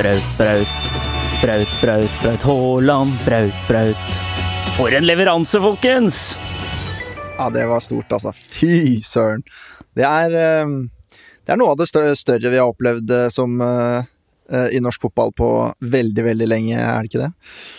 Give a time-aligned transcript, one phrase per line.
[0.00, 0.68] braut, braut.
[1.42, 2.42] Braut, braut, braut.
[2.42, 4.20] Haaland, braut, braut.
[4.78, 6.38] For en leveranse, folkens!
[7.36, 8.32] Ja, det var stort, altså.
[8.32, 9.44] Fy søren.
[9.96, 10.72] Det er, eh,
[11.44, 14.08] det er noe av det større vi har opplevd eh, som eh,
[14.50, 15.48] i norsk fotball på
[15.80, 17.30] veldig, veldig lenge, er det ikke det?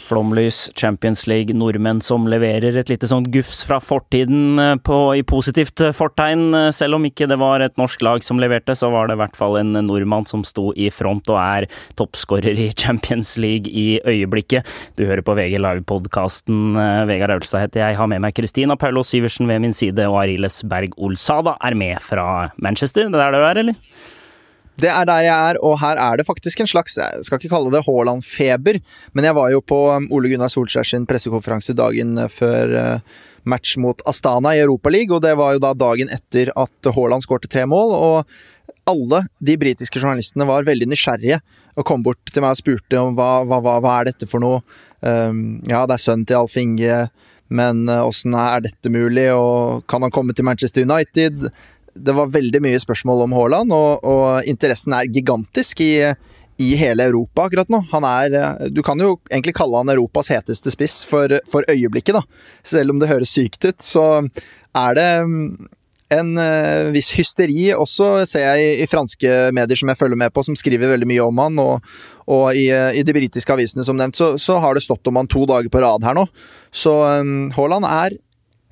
[0.08, 5.24] Flomlys, Champions League, nordmenn som leverer et lite sånt gufs fra fortiden eh, på, i
[5.28, 6.50] positivt eh, fortegn.
[6.58, 9.22] Eh, Selv om ikke det var et norsk lag som leverte, så var det i
[9.22, 11.68] hvert fall en nordmann som sto i front og er
[12.00, 14.68] toppskårer i Champions League i øyeblikket.
[15.00, 16.76] Du hører på VG Live-podkasten.
[17.10, 18.00] Vegard Aulstad heter jeg.
[18.00, 22.02] Har med meg Kristina Paulo Syversen ved min side, og Ariles Berg Olsada er med
[22.04, 23.08] fra Manchester.
[23.12, 23.91] Det er der du er, eller?
[24.80, 27.52] Det er der jeg er, og her er det faktisk en slags Jeg skal ikke
[27.52, 28.80] kalle det Haaland-feber,
[29.14, 33.20] men jeg var jo på um, Ole Gunnar Solskjær sin pressekonferanse dagen uh, før uh,
[33.44, 37.52] match mot Astana i Europaligaen, og det var jo da dagen etter at Haaland skårte
[37.52, 37.96] tre mål.
[37.98, 38.34] og
[38.90, 41.38] alle de britiske journalistene var veldig nysgjerrige
[41.78, 44.44] og kom bort til meg og spurte om hva, hva, hva, hva er dette for
[44.44, 44.62] noe.
[45.02, 47.04] Um, ja, det er sønnen til Alf Inge,
[47.54, 51.52] men uh, åssen er dette mulig, og kan han komme til Manchester United?
[51.94, 55.94] Det var veldig mye spørsmål om Haaland, og, og interessen er gigantisk i,
[56.62, 57.84] i hele Europa akkurat nå.
[57.92, 62.18] Han er uh, Du kan jo egentlig kalle han Europas heteste spiss for, for øyeblikket,
[62.18, 62.24] da.
[62.64, 64.08] Selv om det høres sykt ut, så
[64.78, 65.70] er det um,
[66.12, 70.34] en uh, viss hysteri også, ser jeg i, i franske medier som jeg følger med
[70.36, 71.94] på, som skriver veldig mye om han, og,
[72.32, 75.20] og i, uh, i de britiske avisene som nevnt, så, så, har det stått om
[75.22, 76.28] han to dager på rad her nå.
[76.72, 78.20] Så um, Haaland er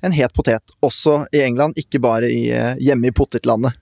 [0.00, 3.76] en het potet, også i England, ikke bare i, uh, hjemme i potetlandet.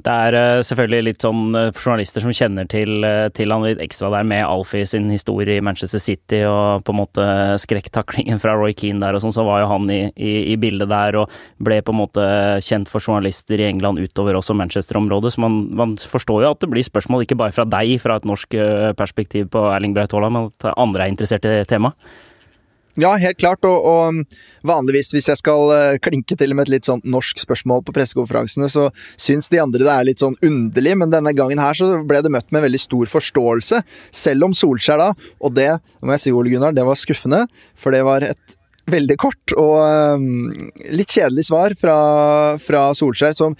[0.00, 3.04] Det er uh, selvfølgelig litt sånn journalister som kjenner til,
[3.36, 7.00] til han litt ekstra der, med Alfie sin historie i Manchester City og på en
[7.02, 7.26] måte
[7.60, 10.88] skrekktaklingen fra Roy Keane der og sånn, så var jo han i, i, i, bildet
[10.88, 12.24] der og ble på en måte
[12.64, 15.34] kjent for journalister i England utover også Manchester-området.
[15.36, 18.28] Så man, man, forstår jo at det blir spørsmål ikke bare fra deg fra et
[18.32, 18.56] norsk
[18.96, 22.10] perspektiv på Erling Braut Haaland, men at andre er interessert i temaet.
[22.98, 26.88] Ja, helt klart, og, og, vanligvis hvis jeg skal uh, klinke til med et litt
[26.88, 31.12] sånn norsk spørsmål på pressekonferansene, så syns de andre det er litt sånn underlig, men
[31.12, 33.82] denne gangen her så ble det møtt med veldig stor forståelse,
[34.22, 35.70] selv om Solskjær da, og det
[36.02, 37.44] må jeg si, Ole Gunnar, det var skuffende,
[37.78, 38.58] for det var et
[38.90, 39.76] veldig kort og
[40.18, 40.50] um,
[40.90, 41.96] litt kjedelig svar fra,
[42.62, 43.54] fra Solskjær, som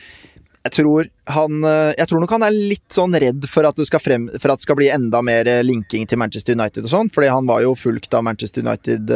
[0.60, 1.62] jeg tror, han,
[1.96, 4.76] jeg tror nok han er litt sånn redd for at, frem, for at det skal
[4.76, 8.26] bli enda mer linking til Manchester United og sånn, fordi han var jo fulgt av
[8.26, 9.08] Manchester United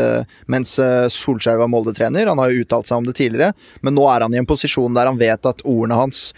[0.48, 0.72] mens
[1.12, 2.30] Solskjær var Molde-trener.
[2.32, 3.52] Han har jo uttalt seg om det tidligere,
[3.84, 6.30] men nå er han i en posisjon der han vet at ordene hans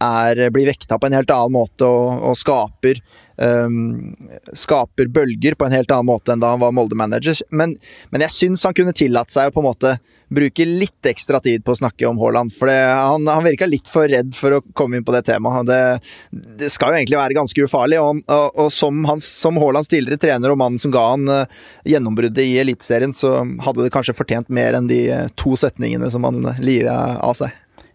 [0.00, 3.00] er, blir vekta på en helt annen måte og, og skaper,
[3.36, 4.14] um,
[4.56, 7.42] skaper bølger på en helt annen måte enn da han var Molde-manager.
[7.50, 7.76] Men,
[8.10, 9.94] men, jeg syns han kunne tillatt seg å på en måte
[10.30, 12.54] bruke litt ekstra tid på å snakke om Haaland.
[12.54, 15.66] For han, han virka litt for redd for å komme inn på det temaet.
[15.68, 17.98] Det, det skal jo egentlig være ganske ufarlig.
[18.00, 22.46] Og, og, og som, som Haalands tidligere trener og mannen som ga han uh, gjennombruddet
[22.46, 25.02] i Eliteserien, så hadde det kanskje fortjent mer enn de
[25.40, 27.52] to setningene som han lira av seg.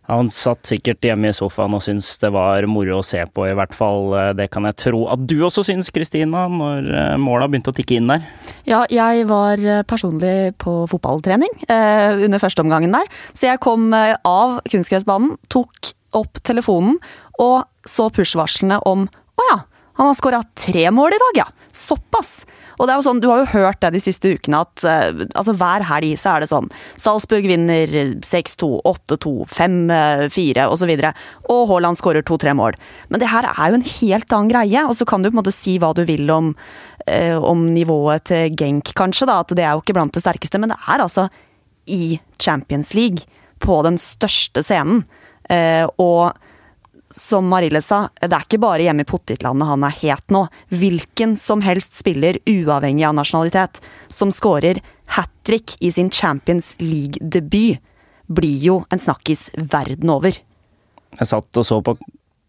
[0.09, 3.55] Han satt sikkert hjemme i sofaen og syntes det var moro å se på, i
[3.57, 4.13] hvert fall.
[4.37, 8.11] Det kan jeg tro at du også syns, Kristina, når måla begynte å tikke inn
[8.11, 8.25] der?
[8.69, 13.09] Ja, jeg var personlig på fotballtrening eh, under førsteomgangen der.
[13.33, 16.99] Så jeg kom av kunstgressbanen, tok opp telefonen
[17.41, 19.57] og så push-varslene om å ja,
[19.95, 21.45] han har skåra tre mål i dag, ja.
[21.75, 22.45] Såpass.
[22.75, 25.23] Og det er jo sånn, Du har jo hørt det de siste ukene at uh,
[25.35, 26.67] altså hver helg så er det sånn
[26.99, 30.91] Salzburg vinner 6-2, 8-2, 5-4 osv.
[31.51, 32.75] Og Haaland skårer to-tre mål.
[33.07, 34.83] Men det her er jo en helt annen greie.
[34.83, 36.51] Og så kan du på en måte si hva du vil om,
[37.07, 39.29] uh, om nivået til Genk, kanskje.
[39.31, 40.59] da, At det er jo ikke blant det sterkeste.
[40.59, 41.29] Men det er altså
[41.87, 43.23] i Champions League.
[43.63, 45.05] På den største scenen.
[45.47, 46.35] Uh, og
[47.13, 50.45] som Marille sa, det er ikke bare hjemme i potetlandet han er het nå.
[50.73, 54.81] Hvilken som helst spiller, uavhengig av nasjonalitet, som skårer
[55.17, 57.81] hat trick i sin Champions League-debut,
[58.25, 60.37] blir jo en snakkis verden over.
[61.15, 61.93] Jeg satt og så på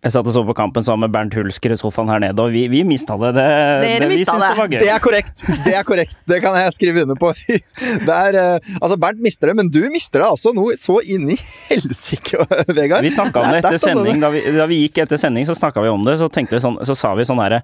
[0.07, 2.55] jeg satt og så på kampen sammen med Bernt Hulsker i sofaen her nede, og
[2.55, 3.33] vi, vi mista det.
[3.37, 3.47] det,
[3.83, 4.27] det vi det.
[4.27, 4.79] det var gøy.
[4.79, 5.45] Det er korrekt!
[5.65, 7.33] Det er korrekt, det kan jeg skrive under på.
[8.07, 11.29] Det er, eh, altså Bernt mister det, men du mister det altså noe så inn
[11.33, 11.37] i
[11.69, 12.39] helsike,
[12.77, 13.05] Vegard.
[13.05, 13.93] Vi snakka om det er etter altså.
[13.93, 14.23] sending.
[14.23, 16.17] Da vi, da vi gikk etter sending, så snakka vi om det.
[16.21, 17.63] Så, vi sånn, så sa vi sånn herre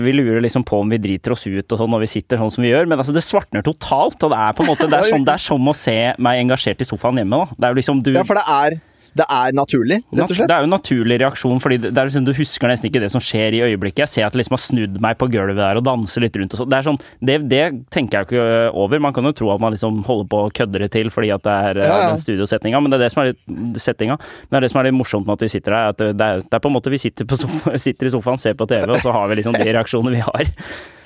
[0.00, 2.52] Vi lurer liksom på om vi driter oss ut og sånn når vi sitter sånn
[2.52, 4.18] som vi gjør, men altså det svartner totalt.
[4.22, 6.44] Og det er på en måte Det er, sånn, det er som å se meg
[6.44, 7.42] engasjert i sofaen hjemme.
[7.44, 7.58] da.
[7.58, 8.80] Det er jo liksom du Ja, for det er
[9.16, 10.48] det er naturlig, rett og slett.
[10.50, 13.10] Det er jo en naturlig reaksjon, fordi det er sånn, du husker nesten ikke det
[13.12, 14.04] som skjer i øyeblikket.
[14.04, 16.54] Jeg ser at jeg liksom har snudd meg på gulvet der og danser litt rundt
[16.54, 16.70] og sånn.
[16.70, 19.02] Det, sånn, det, det, tenker jeg jo ikke over.
[19.02, 21.44] Man kan jo tro at man liksom holder på å kødde det til fordi at
[21.46, 22.12] det er ja, ja.
[22.12, 24.18] den studiosetninga, men det er det som er litt settinga.
[24.46, 25.96] Men det er det som er litt morsomt med at vi sitter der.
[25.96, 28.56] At det, er, det er på en måte vi sitter, sofa, sitter i sofaen, ser
[28.58, 30.54] på TV, og så har vi liksom de reaksjonene vi har.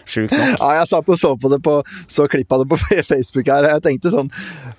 [0.04, 0.56] Sjukt nok.
[0.60, 1.78] Ja, jeg satt og så på det på
[2.10, 2.78] Så klipp av det på
[3.12, 3.68] Facebook her.
[3.72, 4.30] Jeg tenkte sånn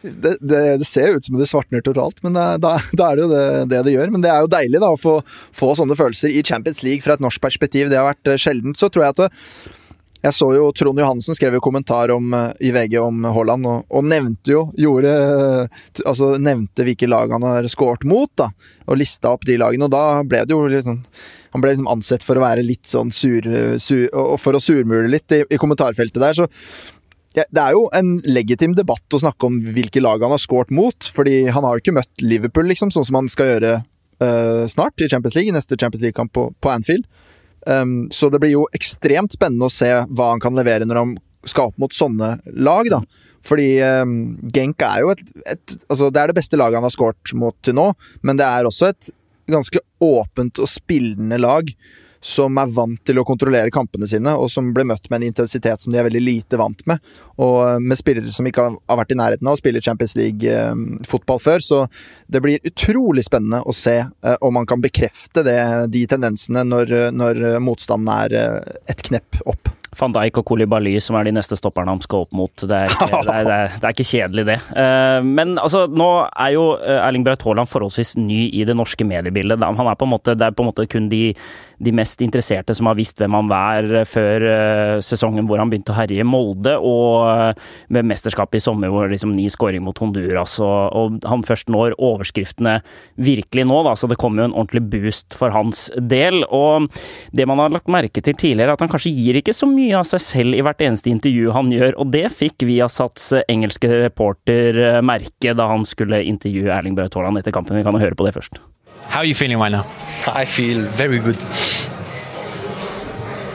[0.02, 3.30] Det, det, det ser ut som det svartner totalt, men da, da, er det jo
[3.32, 4.12] det, det, det gjør.
[4.14, 5.18] Men det er jo deilig da å få,
[5.56, 7.90] få, sånne følelser i Champions League fra et norsk perspektiv.
[7.90, 8.78] Det har vært eh, sjeldent.
[8.80, 9.32] Så tror jeg at det,
[10.26, 13.86] jeg så jo Trond Johansen skrev jo kommentar om, eh, i VG om Haaland, og,
[13.90, 15.16] og, nevnte jo gjorde,
[16.06, 18.50] altså nevnte hvilke lag han har skåret mot, da,
[18.86, 19.86] og lista opp de lagene.
[19.86, 21.04] og Da ble det jo litt sånn
[21.56, 23.48] Han ble liksom ansett for å være litt sånn sur,
[23.80, 26.36] sur og for å surmule litt i, i kommentarfeltet der.
[26.36, 26.50] så
[27.36, 30.72] ja, det er jo en legitim debatt å snakke om hvilke lag han har scoret
[30.72, 31.10] mot.
[31.16, 33.74] fordi han har jo ikke møtt Liverpool, liksom, sånn som han skal gjøre
[34.24, 37.08] uh, snart i Champions League, neste Champions League-kamp på, på Anfield.
[37.68, 41.16] Um, så det blir jo ekstremt spennende å se hva han kan levere når han
[41.46, 43.02] skal opp mot sånne lag, da.
[43.46, 43.68] Fordi
[44.02, 44.16] um,
[44.54, 47.58] Genk er jo et, et, Altså, det er det beste laget han har scoret mot
[47.66, 47.92] til nå,
[48.26, 49.12] men det er også et
[49.52, 51.72] ganske åpent og spillende lag
[52.26, 55.84] som er vant til å kontrollere kampene sine, og som ble møtt med en intensitet
[55.84, 57.04] som de er veldig lite vant med.
[57.38, 61.42] Og eh, med spillere som ikke har vært i nærheten av å spille Champions League-fotball
[61.44, 61.62] før.
[61.62, 61.84] Så
[62.26, 65.60] det blir utrolig spennende å se eh, om man kan bekrefte det,
[65.94, 69.70] de tendensene når, når motstanden er eh, et knepp opp
[70.00, 72.54] van Dijk og Kolibaly som er de neste stopperne han skal opp mot.
[72.56, 74.58] Det er ikke, det er, det er, det er ikke kjedelig, det.
[74.82, 79.08] Eh, men altså, nå er jo eh, Erling Braut Haaland forholdsvis ny i det norske
[79.08, 79.64] mediebildet.
[79.64, 81.24] Han er på en måte, det er på en måte kun de,
[81.84, 83.54] de mest interesserte som har visst hvem han
[84.10, 87.62] før eh, sesongen hvor han begynte å herje Molde, og
[87.94, 91.96] med mesterskapet i sommer hvor liksom ni skåring mot Honduras, og, og, han først når
[92.02, 92.80] overskriftene
[93.22, 96.44] virkelig nå, da, så det kommer jo en ordentlig boost for hans del.
[96.54, 96.90] Og
[97.36, 99.85] det man har lagt merke til tidligere, er at han kanskje gir ikke så mye
[99.86, 103.46] mye av seg selv i hvert eneste intervju han gjør, og det fikk Viasats eh,
[103.52, 107.78] engelske reporter eh, merke da han skulle intervjue Erling Braut Haaland etter kampen.
[107.78, 108.60] Vi kan jo høre på det først.
[109.10, 109.86] How are you feeling right now?
[110.28, 111.38] I feel very good.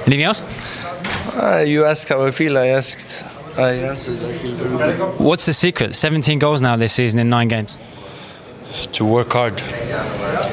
[0.06, 0.42] Anything else?
[1.36, 2.56] Uh, you asked how I feel.
[2.56, 3.24] I asked.
[3.58, 4.22] I answered.
[4.22, 5.18] I feel very good.
[5.18, 5.94] What's the secret?
[5.94, 7.76] 17 goals now this season in nine games.
[8.92, 9.60] To work hard.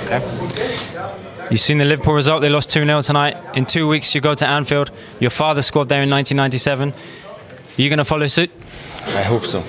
[0.06, 1.24] Okay.
[1.50, 3.38] You've seen the Liverpool result, they lost 2 0 tonight.
[3.56, 4.92] In two weeks, you go to Anfield.
[5.20, 6.92] Your father scored there in 1997.
[6.92, 8.52] Are you going to follow suit?
[9.02, 9.62] I hope so.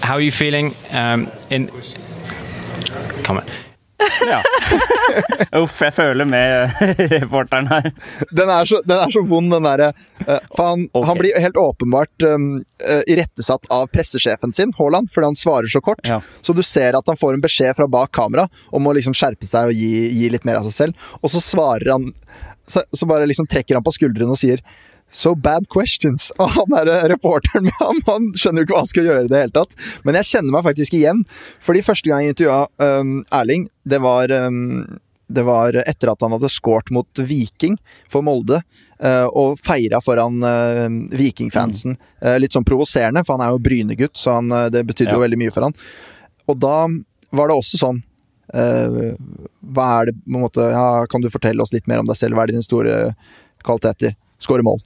[0.00, 1.70] How are you feeling um, in.
[3.24, 3.73] Come on.
[4.26, 4.40] Ja.
[5.62, 6.72] Uff, jeg føler med
[7.12, 7.90] reporteren her.
[8.34, 11.06] Den er så, den er så vond, den derre uh, For han, okay.
[11.08, 12.48] han, blir helt åpenbart um,
[12.84, 16.02] uh, irettesatt av pressesjefen sin, Haaland, fordi han svarer så kort.
[16.08, 16.20] Ja.
[16.42, 19.46] Så du ser at han får en beskjed fra bak kamera om å liksom skjerpe
[19.48, 22.10] seg og gi, gi litt mer av seg selv, og så svarer han
[22.66, 24.62] så, så bare liksom trekker han på skuldrene og sier
[25.14, 26.32] So bad questions.
[26.42, 29.30] Og han der reporteren med ham, han skjønner jo ikke hva han skal gjøre i
[29.30, 29.76] det hele tatt.
[30.02, 31.22] Men jeg kjenner meg faktisk igjen.
[31.62, 34.80] Fordi første gang jeg intervjua um, Erling, det var, um,
[35.30, 37.76] det var etter at han hadde scoret mot Viking
[38.10, 38.58] for Molde.
[38.98, 41.94] Uh, og feira foran uh, Vikingfansen.
[41.94, 42.08] Mm.
[42.18, 45.18] Uh, litt sånn provoserende, for han er jo Bryne-gutt, så han, det betydde ja.
[45.20, 45.76] jo veldig mye for han.
[46.50, 46.80] Og da
[47.34, 48.02] var det også sånn
[48.52, 52.18] Hva er det på en måte ja, Kan du fortelle oss litt mer om deg
[52.20, 52.36] selv?
[52.36, 52.98] Hva er dine store
[53.64, 54.12] kvaliteter?
[54.44, 54.82] Skåre mål.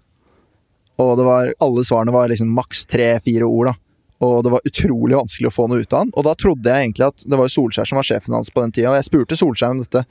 [0.99, 3.77] Og det var, alle svarene var liksom maks tre-fire ord, da.
[4.27, 6.09] Og det var utrolig vanskelig å få noe ut av han.
[6.19, 8.75] Og da trodde jeg egentlig at det var Solskjær som var sjefen hans på den
[8.75, 10.03] tida, og jeg spurte Solskjær om dette.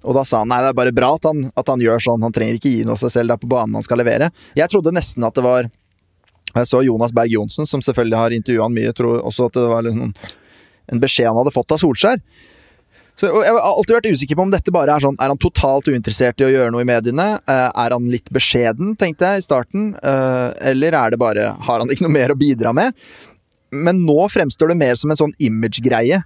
[0.00, 2.24] Og da sa han nei, det er bare bra at han, at han gjør sånn,
[2.24, 4.30] han trenger ikke gi noe av seg selv, det er på banen han skal levere.
[4.56, 5.68] Jeg trodde nesten at det var
[6.50, 9.58] Jeg så Jonas Berg Johnsen, som selvfølgelig har intervjua han mye, jeg tror også at
[9.60, 10.08] det var liksom
[10.90, 12.18] en beskjed han hadde fått av Solskjær.
[13.20, 15.90] Så jeg har alltid vært usikker på om dette bare er sånn Er han totalt
[15.92, 17.26] uinteressert i å gjøre noe i mediene?
[17.44, 19.90] Eh, er han litt beskjeden, tenkte jeg i starten?
[20.00, 22.96] Eh, eller er det bare Har han ikke noe mer å bidra med?
[23.76, 26.16] Men nå fremstår det mer som en sånn image-greie,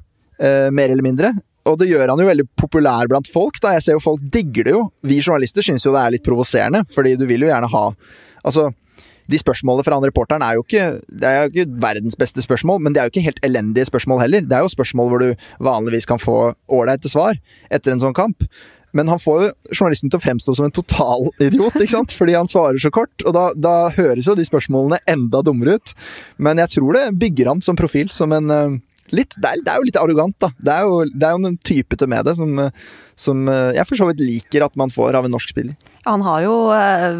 [0.41, 1.35] eh, mer eller mindre.
[1.69, 3.59] Og det gjør han jo veldig populær blant folk.
[3.61, 4.87] da Jeg ser jo folk digger det jo.
[5.05, 7.85] Vi journalister syns jo det er litt provoserende, fordi du vil jo gjerne ha
[8.45, 8.67] Altså,
[9.31, 12.81] de spørsmålene fra han reporteren er jo ikke Det er jo ikke verdens beste spørsmål,
[12.85, 14.47] men det er jo ikke helt elendige spørsmål heller.
[14.47, 16.38] Det er jo spørsmål hvor du vanligvis kan få
[16.69, 17.38] ålreite svar
[17.71, 18.47] etter en sånn kamp.
[18.95, 22.14] Men han får jo journalisten til å fremstå som en totalidiot, ikke sant?
[22.14, 23.12] fordi han svarer så kort.
[23.26, 25.95] Og da, da, høres jo de spørsmålene enda dummere ut.
[26.38, 28.76] Men jeg tror det bygger han som profil, som en, eh,
[29.13, 29.37] Litt.
[29.37, 30.53] Det er, det er, jo litt arrogant, da.
[30.57, 32.55] Det er jo, det er jo en typete med det som,
[33.21, 33.43] som,
[33.77, 35.77] jeg for så vidt liker at man får av en norsk spiller.
[36.05, 37.17] Han har jo, eh,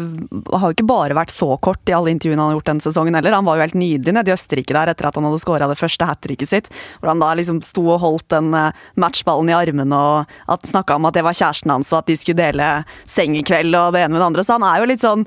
[0.53, 3.33] har ikke bare vært så kort i alle intervjuene han har gjort denne sesongen heller.
[3.33, 5.79] Han var jo helt nydelig nede i Østerrike der etter at han hadde skåra det
[5.79, 6.69] første hat tricket sitt.
[6.99, 10.99] Hvor han da liksom sto og holdt den eh, matchballen i armene og at snakka
[10.99, 12.69] om at det var kjæresten hans og at de skulle dele
[13.09, 14.45] seng i kveld og det ene med det andre.
[14.45, 15.25] Så han er jo litt sånn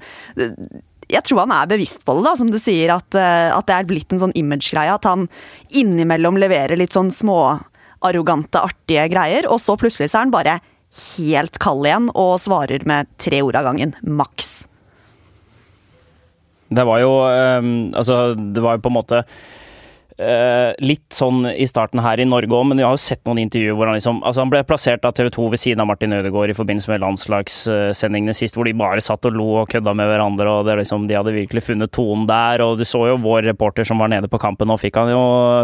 [1.09, 3.77] jeg tror han er bevisst på det, da, som du sier, at, eh, at det
[3.77, 4.93] er blitt en sånn image-greie.
[4.93, 5.27] At han
[5.69, 10.59] innimellom leverer litt sånn småarrogante, artige greier, og så plutselig så er han bare
[11.19, 13.95] helt kald igjen og svarer med tre ord av gangen.
[14.03, 14.67] Maks.
[16.69, 19.23] Det var jo um, Altså, det var jo på en måte
[20.19, 23.39] Uh, litt sånn i starten her i Norge òg, men vi har jo sett noen
[23.45, 26.17] intervjuer hvor han liksom Altså, han ble plassert av TV 2 ved siden av Martin
[26.17, 30.11] Ødegaard i forbindelse med landslagssendingene sist, hvor de bare satt og lo og kødda med
[30.11, 32.65] hverandre, og det liksom, de hadde virkelig funnet tonen der.
[32.67, 35.21] Og du så jo vår reporter som var nede på kampen, og fikk han jo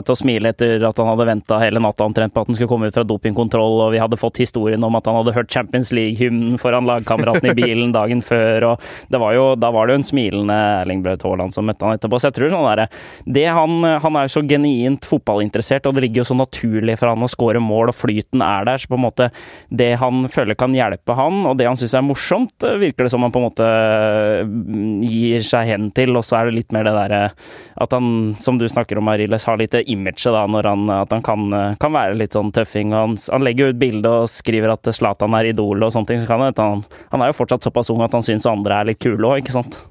[0.06, 2.70] til å smile etter at han hadde venta hele natta omtrent på at han skulle
[2.70, 5.90] komme ut fra dopingkontroll, og vi hadde fått historien om at han hadde hørt Champions
[5.90, 10.04] League-hymnen foran lagkameraten i bilen dagen før, og det var jo, da var det jo
[10.04, 12.22] en smilende Erling Braut Haaland som møtte han etterpå.
[12.22, 12.86] Så jeg tror sånn derre
[13.26, 17.24] Det han, han er så genuint fotballinteressert, og det ligger jo så naturlig for han
[17.24, 18.80] å skåre mål, og flyten er der.
[18.80, 19.30] Så på en måte
[19.68, 23.24] det han føler kan hjelpe han, og det han syns er morsomt, virker det som
[23.24, 23.68] han på en måte
[24.48, 26.14] mm, gir seg hen til.
[26.18, 27.22] Og så er det litt mer det derre
[27.80, 31.24] at han, som du snakker om, Ariles, har litt image da, når han, at han
[31.24, 31.48] kan,
[31.80, 32.94] kan være litt sånn tøffing.
[32.94, 36.22] Han, han legger jo ut bilde og skriver at Zlatan er idol og sånne ting.
[36.22, 39.02] Så kan han, han er jo fortsatt såpass ung at han syns andre er litt
[39.02, 39.82] kule òg, ikke sant?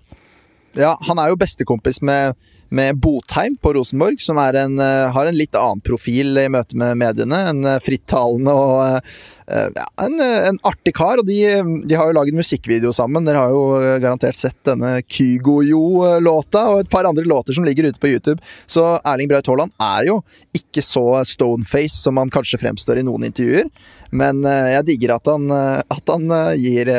[0.73, 2.33] Ja, han er jo bestekompis med,
[2.73, 6.97] med Botheim på Rosenborg, som en, uh, har en litt annen profil i møte med
[6.97, 7.39] mediene.
[7.51, 11.21] En uh, frittalende og uh, ja, en, en, artig kar.
[11.21, 11.37] Og de,
[11.85, 13.27] de, har jo laget musikkvideo sammen.
[13.27, 18.01] Dere har jo garantert sett denne Kygo-jo-låta og et par andre låter som ligger ute
[18.01, 18.41] på YouTube.
[18.65, 20.21] Så Erling Braut Haaland er jo
[20.57, 23.69] ikke så stoneface som han kanskje fremstår i noen intervjuer.
[24.13, 26.89] Men jeg digger at han, at han gir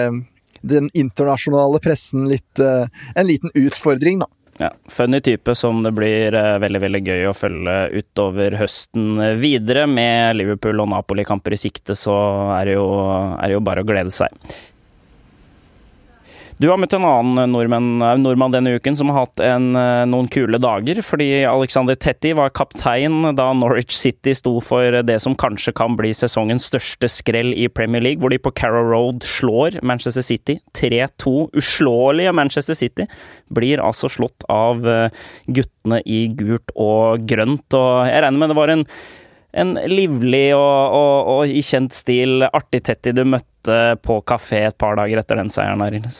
[0.64, 4.30] den internasjonale pressen litt uh, En liten utfordring, da.
[4.58, 9.86] Ja, Funny type som det blir uh, veldig veldig gøy å følge utover høsten videre.
[9.90, 12.14] Med Liverpool og Napoli-kamper i sikte, så
[12.58, 12.86] er det, jo,
[13.34, 14.32] er det jo bare å glede seg.
[16.62, 20.04] Du har møtt en annen nordmann, eh, nordmann denne uken som har hatt en, eh,
[20.06, 21.02] noen kule dager.
[21.02, 26.10] Fordi Alexander Tetti var kaptein da Norwich City sto for det som kanskje kan bli
[26.10, 31.50] sesongens største skrell i Premier League, hvor de på Carrow Road slår Manchester City 3-2.
[31.54, 33.08] Uslåelige Manchester City
[33.52, 35.10] blir altså slått av eh,
[35.48, 37.66] guttene i gult og grønt.
[37.74, 38.86] Og jeg regner med det var en
[39.56, 44.78] en livlig og, og, og, i kjent stil artig Tetti du møtte på kafé et
[44.78, 46.10] par dager etter den seieren, Arild.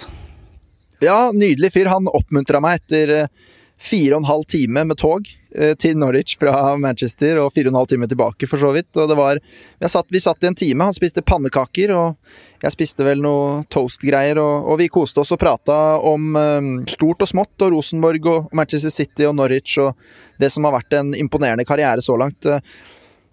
[1.05, 1.93] Ja, nydelig fyr.
[1.93, 3.45] Han oppmuntra meg etter eh,
[3.81, 7.75] fire og en halv time med tog eh, til Norwich fra Manchester, og fire og
[7.75, 8.91] en halv time tilbake, for så vidt.
[8.97, 9.41] Og det var
[9.85, 14.41] satt, Vi satt i en time, han spiste pannekaker, og jeg spiste vel noe toast-greier,
[14.41, 18.57] og, og, vi koste oss og prata om um, stort og smått, og Rosenborg og
[18.57, 19.93] Manchester City og Norwich, og
[20.41, 22.49] det som har vært en imponerende karriere så langt.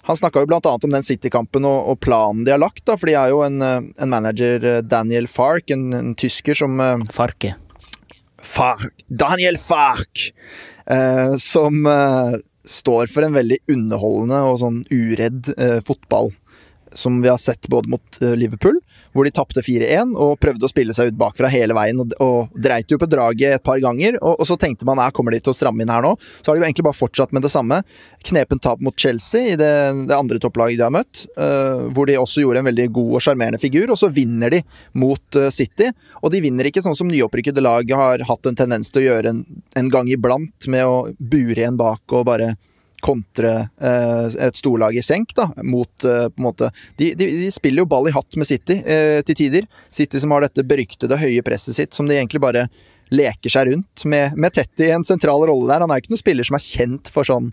[0.10, 3.08] Han snakka jo annet om den City-kampen og, og, planen de har lagt, da, for
[3.08, 6.82] de har jo en, en manager, Daniel Fark, en, en tysker som
[7.14, 7.54] Farke.
[8.44, 8.94] Fark.
[9.08, 10.32] Daniel Fark!
[10.86, 16.32] Eh, som eh, står for en veldig underholdende og sånn uredd eh, fotball
[16.94, 18.80] som vi har sett både mot eh, Liverpool,
[19.14, 22.56] hvor de tapte 4-1 og prøvde å spille seg ut bakfra hele veien og, og
[22.56, 24.18] dreit jo på draget et par ganger.
[24.22, 26.14] Og, og så tenkte man her kommer de til å stramme inn her nå.
[26.42, 27.82] Så har de jo egentlig bare fortsatt med det samme.
[28.28, 29.72] Knepen tap mot Chelsea i det,
[30.10, 33.26] det andre topplaget de har møtt, uh, hvor de også gjorde en veldig god og
[33.26, 33.92] sjarmerende figur.
[33.92, 34.64] Og så vinner de
[34.98, 38.92] mot uh, City, og de vinner ikke sånn som nyopprykkede lag har hatt en tendens
[38.92, 39.46] til å gjøre en,
[39.80, 42.54] en gang iblant, med å bure igjen bak og bare
[43.04, 47.52] kontre eh, et storlag i senk, da, mot eh, på en måte de, de, de,
[47.54, 49.68] spiller jo ball i hatt med City eh, til tider.
[49.94, 52.68] City som har dette beryktede høye presset sitt, som de egentlig bare
[53.12, 55.84] leker seg rundt med, med Tetti i en sentral rolle der.
[55.84, 57.52] Han er jo ikke noen spiller som er kjent for sånn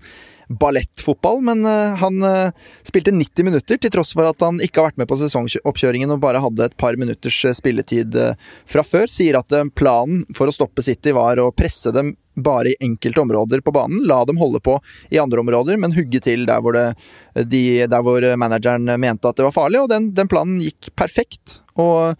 [0.48, 2.50] ballettfotball, men uh, han uh,
[2.86, 6.22] spilte 90 minutter, til tross for at han ikke har vært med på sesongoppkjøringen og
[6.22, 8.16] bare hadde et par minutters uh, spilletid
[8.68, 9.10] fra før.
[9.12, 13.62] Sier at planen for å stoppe City var å presse dem bare i enkelte områder
[13.66, 14.04] på banen.
[14.06, 14.76] La dem holde på
[15.10, 19.40] i andre områder, men hugge til der hvor, det, de, der hvor manageren mente at
[19.40, 19.82] det var farlig.
[19.82, 21.60] Og den, den planen gikk perfekt.
[21.78, 22.14] Og,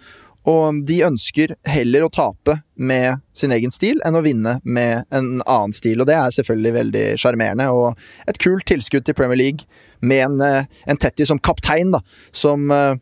[0.48, 5.42] og de ønsker heller å tape med sin egen stil enn å vinne med en
[5.42, 6.00] annen stil.
[6.00, 9.68] Og det er selvfølgelig veldig sjarmerende, og et kult tilskudd til Premier League
[10.00, 12.00] med en, eh, en Tetty som kaptein, da,
[12.32, 12.94] som uh,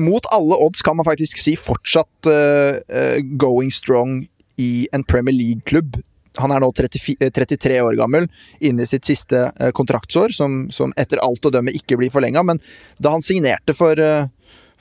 [0.00, 4.22] mot alle odds kan man faktisk si fortsatt uh, going strong
[4.62, 6.00] i en Premier League-klubb
[6.40, 8.24] han er nå 34, 33 år gammel,
[8.64, 12.40] inne i sitt siste kontraktsår, som, som etter alt å dømme ikke blir forlenga.
[12.40, 12.56] Men
[12.96, 14.00] da han signerte for,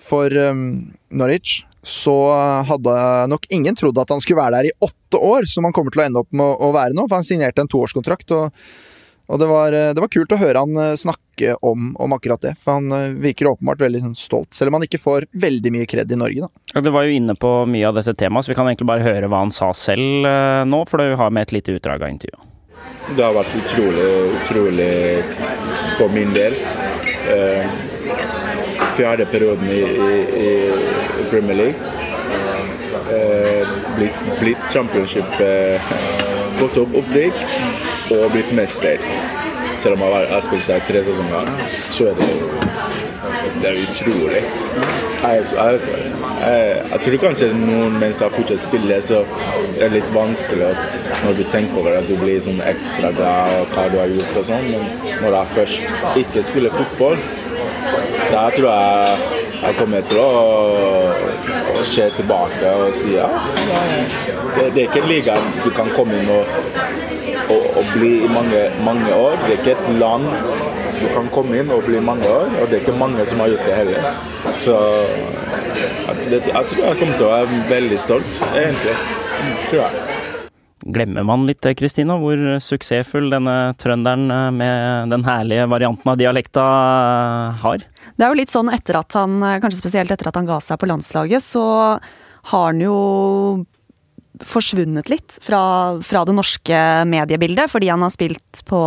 [0.02, 2.16] for Norwich, så
[2.66, 2.94] hadde
[3.30, 6.04] nok ingen trodd at han skulle være der i åtte år, som han kommer til
[6.04, 7.06] å ende opp med å være nå.
[7.08, 8.34] For han signerte en toårskontrakt.
[8.38, 8.50] og
[9.32, 12.42] og det var, eh, det var, kult å høre han eh, snakke om, om, akkurat
[12.44, 14.52] det, for han eh, virker åpenbart veldig sånn, stolt.
[14.56, 16.64] Selv om han ikke får veldig mye kred i Norge, da.
[16.76, 19.06] Ja, du var jo inne på mye av dette temaet, så vi kan egentlig bare
[19.08, 20.28] høre hva han sa selv
[20.68, 22.48] nå, for du har med et lite utdrag av intervjuet.
[23.16, 24.10] Det har vært utrolig,
[24.42, 24.92] utrolig
[25.98, 26.56] for min del.
[27.32, 27.72] Eh,
[28.98, 30.50] fjerde perioden i, i,
[31.22, 31.76] i Premier League.
[33.12, 33.68] Eh,
[33.98, 35.94] blitt, blitt championship eh,
[36.60, 37.44] på topp opprykk
[38.16, 39.04] og blitt mester.
[39.76, 42.52] Selv om jeg har spilt der tre sesonger, så er det jo
[43.62, 44.42] det er utrolig.
[45.22, 45.80] Jeg, jeg,
[46.42, 49.20] jeg, jeg, tror kanskje noen mens jeg fortsatt spiller, så
[49.78, 50.72] er det litt vanskelig
[51.26, 54.40] når du tenker over at du blir sånn ekstra glad og hva du har gjort
[54.42, 54.88] og sånn, men
[55.22, 57.22] når jeg først ikke spiller fotball,
[58.32, 60.30] da tror jeg jeg kommer til å,
[61.76, 63.28] å se tilbake og si ja,
[64.56, 66.50] det, det er ikke en liga du kan komme inn og
[67.52, 69.38] og, og bli i mange, mange, år.
[69.46, 70.28] Det er ikke et land
[71.02, 73.42] du kan komme inn og bli i mange år, og det er ikke mange som
[73.42, 74.08] har gjort det heller.
[74.62, 74.78] Så
[76.30, 78.98] jeg, jeg tror jeg kommer til å være veldig stolt, egentlig.
[79.70, 80.11] Tror jeg.
[80.92, 86.66] Glemmer man litt, Kristina, hvor suksessfull denne trønderen med den herlige varianten av dialekta
[87.62, 87.86] har?
[88.16, 90.82] Det er jo litt sånn etter at han, kanskje spesielt etter at han ga seg
[90.82, 91.64] på landslaget, så
[92.52, 92.98] har han jo
[94.48, 95.62] forsvunnet litt fra,
[96.04, 96.78] fra, det norske
[97.10, 98.82] mediebildet, fordi han har spilt på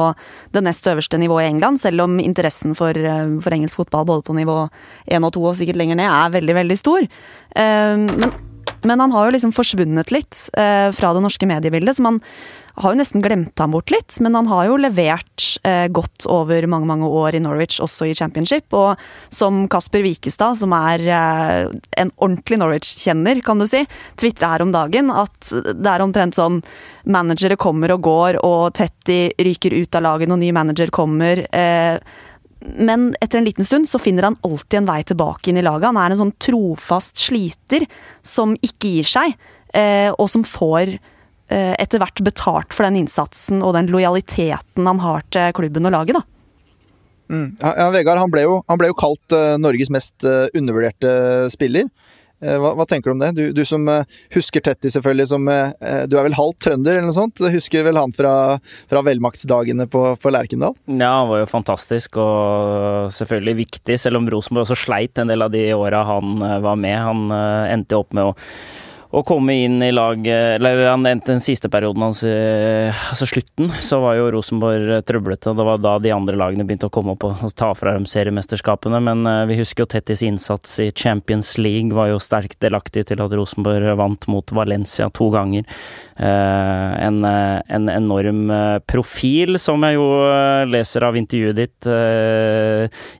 [0.55, 4.27] det nest øverste nivået i England, selv om interessen for, eh, for engelsk fotball både
[4.27, 4.59] på nivå
[5.07, 7.07] 1 og 2 og sikkert lenger ned er veldig, veldig stor.
[7.55, 8.35] Eh, men,
[8.85, 12.21] men han har jo liksom forsvunnet litt eh, fra det norske mediebildet, så man
[12.75, 16.67] har jo nesten glemt ham bort litt, men han har jo levert eh, godt over
[16.71, 18.75] mange mange år i Norwich, også i championship.
[18.75, 18.99] Og
[19.31, 21.69] som Kasper Wikestad, som er eh,
[22.03, 23.85] en ordentlig Norwich-kjenner, kan du si,
[24.19, 26.61] tvitra her om dagen at det er omtrent sånn
[27.07, 31.47] managere kommer og går, og Tetty ryker ut av laget når ny manager kommer.
[31.55, 32.01] Eh,
[32.65, 35.91] men etter en liten stund så finner han alltid en vei tilbake inn i laget.
[35.91, 37.85] Han er en sånn trofast sliter
[38.25, 39.35] som ikke gir seg,
[39.77, 40.97] eh, og som får
[41.53, 45.93] Eh, etter hvert betalt for den innsatsen og den lojaliteten han har til klubben og
[45.93, 46.25] laget, da.
[47.35, 47.49] Mm.
[47.61, 51.13] Ja, Vegard, han ble jo, han ble jo kalt uh, Norges mest undervurderte
[51.53, 51.89] spiller.
[52.45, 53.33] Uh, hva, hva, tenker du om det?
[53.39, 53.89] Du, du som
[54.35, 55.49] husker Tetti selvfølgelig som
[56.11, 57.39] Du er vel halvt trønder eller noe sånt?
[57.41, 58.35] Du husker vel han fra,
[58.91, 60.77] fra velmaktsdagene på, på Lerkendal?
[60.91, 65.45] Ja, han var jo fantastisk og selvfølgelig viktig, selv om Rosenborg også sleit en del
[65.45, 66.97] av de åra han var med.
[67.09, 68.35] Han endte opp med å
[69.15, 74.01] å komme inn i lag Eller han endte den siste perioden hans, altså slutten, så
[74.03, 75.53] var jo Rosenborg trøblete.
[75.53, 78.07] og Det var da de andre lagene begynte å komme opp og ta fra dem
[78.09, 79.01] seriemesterskapene.
[79.05, 83.23] Men eh, vi husker jo Tettis innsats i Champions League var jo sterkt delaktig til
[83.23, 85.69] at Rosenborg vant mot Valencia to ganger.
[86.15, 88.53] Eh, en, en enorm
[88.87, 90.07] profil, som jeg jo
[90.71, 91.91] leser av intervjuet ditt.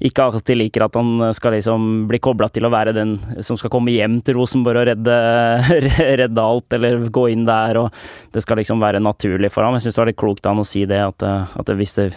[0.05, 3.73] Ikke alltid liker at han skal liksom bli kobla til å være den som skal
[3.73, 5.19] komme hjem til Rosenborg og redde
[6.25, 7.91] redde alt eller gå inn der, og
[8.33, 9.77] det skal liksom være naturlig for ham.
[9.79, 11.95] Jeg syns det var litt klokt av han å si det, at, eh, at hvis,
[11.99, 12.09] det,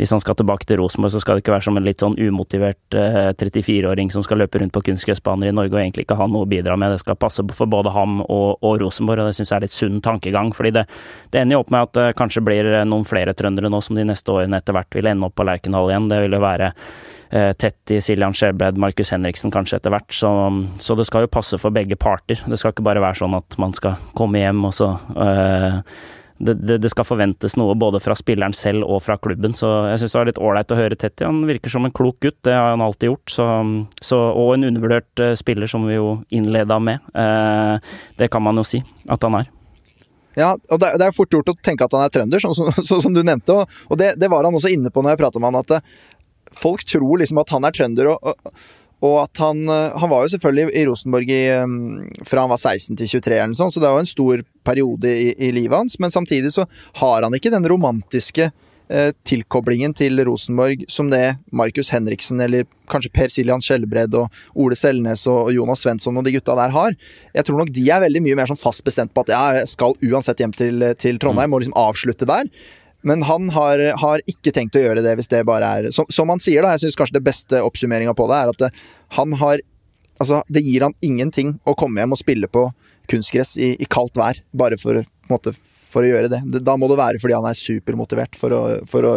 [0.00, 2.18] hvis, han skal tilbake til Rosenborg, så skal det ikke være som en litt sånn
[2.18, 6.28] umotivert eh, 34-åring som skal løpe rundt på kunstgressbaner i Norge og egentlig ikke ha
[6.30, 6.94] noe å bidra med.
[6.94, 9.76] Det skal passe for både ham og, og Rosenborg, og det syns jeg er litt
[9.76, 10.54] sunn tankegang.
[10.56, 10.86] fordi det,
[11.30, 14.08] det ender jo opp med at det kanskje blir noen flere trøndere nå som de
[14.08, 16.10] neste årene etter hvert vil ende opp på Lerkendal igjen.
[16.10, 16.72] Det vil jo være
[17.30, 20.12] Eh, Tetti, Siljan Skjelbred, Markus Henriksen kanskje etter hvert.
[20.14, 20.30] Så,
[20.78, 22.42] så, det skal jo passe for begge parter.
[22.46, 25.80] Det skal ikke bare være sånn at man skal komme hjem og så eh,
[26.36, 30.02] det, det, det, skal forventes noe både fra spilleren selv og fra klubben, så jeg
[30.02, 31.24] syns det var litt ålreit å høre Tetti.
[31.24, 33.32] Han virker som en klok gutt, det har han alltid gjort.
[33.32, 33.46] Så,
[34.04, 37.08] så, og en undervurdert uh, spiller, som vi jo innleda med.
[37.16, 39.48] Eh, det kan man jo si at han er.
[40.36, 43.00] Ja, og det, er fort gjort å tenke at han er trønder, sånn som, så,
[43.02, 43.56] som du nevnte.
[43.56, 46.56] Og, og det, det, var han også inne på når jeg prata med han, at
[46.56, 48.52] folk tror liksom at han er trønder, og,
[49.04, 52.60] og at han eh, Han var jo selvfølgelig i Rosenborg i, mm, fra han var
[52.60, 55.98] 16 til 23, eller sånn, så det var en stor periode i, i, livet hans.
[56.02, 56.64] Men samtidig så
[57.02, 58.54] har han ikke den romantiske eh,
[59.26, 65.24] tilkoblingen til Rosenborg som det Markus Henriksen eller kanskje Per Siljan Skjelbred og Ole Selnes
[65.30, 66.94] og Jonas Svensson og de gutta der har.
[67.34, 69.96] Jeg tror nok de er veldig mye mer sånn fast bestemt på at jeg skal
[70.06, 72.50] uansett hjem til, til Trondheim og liksom avslutte der.
[73.06, 76.30] Men han har, har, ikke tenkt å gjøre det hvis det bare er Som, som
[76.32, 78.72] han sier, da, jeg syns kanskje det beste oppsummeringa på det er at det,
[79.18, 79.62] han har
[80.16, 82.62] Altså, det gir han ingenting å komme hjem og spille på
[83.10, 85.52] kunstgress i, i kaldt vær, bare for, måte,
[85.96, 86.42] for å gjøre det.
[86.60, 89.14] Da må det være fordi han er supermotivert for, å, for å,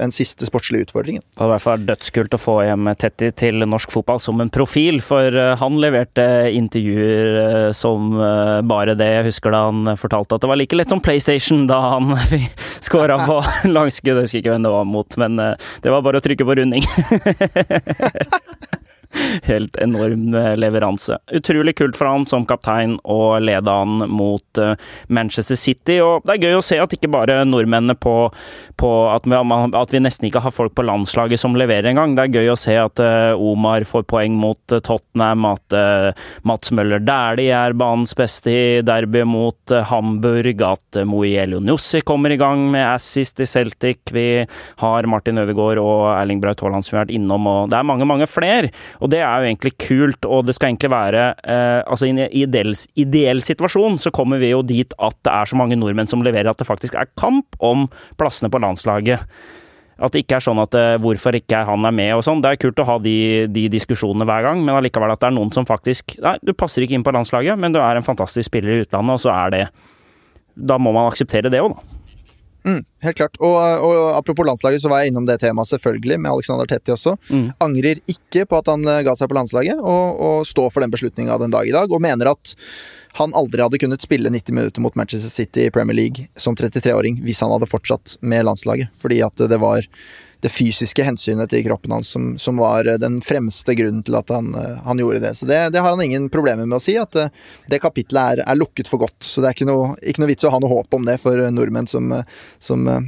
[0.00, 1.20] en siste sportslig utfordring.
[1.20, 4.52] Det hadde i hvert fall dødskult å få hjem Tetti til norsk fotball som en
[4.52, 6.24] profil, for eh, han leverte
[6.56, 9.10] intervjuer eh, som eh, bare det.
[9.18, 12.14] Jeg husker da han fortalte at det var like lett som PlayStation da han
[12.88, 14.22] skåra på langskudd.
[14.22, 16.86] Jeg husker ikke hvem det var mot, men det var bare å trykke på runding.
[19.42, 21.18] helt enorm eh, leveranse.
[21.32, 24.74] Utrolig kult for han som kaptein å lede han mot eh,
[25.12, 25.98] Manchester City.
[26.04, 28.16] Og det er gøy å se at ikke bare nordmennene på,
[28.80, 32.16] på at, vi, at, vi, nesten ikke har folk på landslaget som leverer engang.
[32.16, 35.74] Det er gøy å se at uh, Omar får poeng mot Tottenham, at
[36.46, 42.38] Mats Møller Dæhlie er banens beste i derby mot Hamburg, at Moiello Nussi kommer i
[42.40, 44.12] gang med assist i Celtic.
[44.14, 44.26] Vi
[44.82, 47.88] har Martin Ødegaard og Erling Braut Haaland som vi har vært innom, og det er
[47.88, 48.72] mange, mange flere.
[49.02, 52.20] Og det er jo egentlig kult, og det skal egentlig være eh, Altså i en
[52.28, 56.22] ideell, ideell, situasjon så kommer vi jo dit at det er så mange nordmenn som
[56.22, 57.88] leverer at det faktisk er kamp om
[58.20, 59.24] plassene på landslaget.
[60.02, 62.42] At det ikke er sånn at eh, hvorfor ikke han er med og sånn.
[62.44, 63.16] Det er kult å ha de,
[63.52, 66.86] de diskusjonene hver gang, men allikevel at det er noen som faktisk Nei, du passer
[66.86, 69.56] ikke inn på landslaget, men du er en fantastisk spiller i utlandet, og så er
[69.56, 69.64] det
[70.54, 72.01] Da må man akseptere det òg, da.
[72.62, 73.36] Mm, helt klart.
[73.42, 77.16] Og, og, apropos landslaget, så var jeg innom det temaet selvfølgelig, med Alexander Tetti også.
[77.30, 77.46] Mm.
[77.64, 80.92] Angrer ikke på at han eh, ga seg på landslaget, og, og står for den
[80.94, 81.90] beslutninga den dag i dag.
[81.90, 82.54] Og mener at
[83.18, 87.18] han aldri hadde kunnet spille 90 minutter mot Manchester City i Premier League som 33-åring
[87.26, 88.92] hvis han hadde fortsatt med landslaget.
[89.02, 89.84] Fordi at det var
[90.42, 94.30] det fysiske hensynet til kroppen hans som, som, var eh, den fremste grunnen til at
[94.34, 95.34] han, eh, han gjorde det.
[95.38, 97.30] Så det, det, har han ingen problemer med å si, at eh,
[97.70, 99.20] det kapitlet er, er, lukket for godt.
[99.22, 101.38] Så det er ikke noe, ikke noe vits å ha noe håp om det for
[101.54, 102.10] nordmenn som,
[102.62, 103.00] som uh,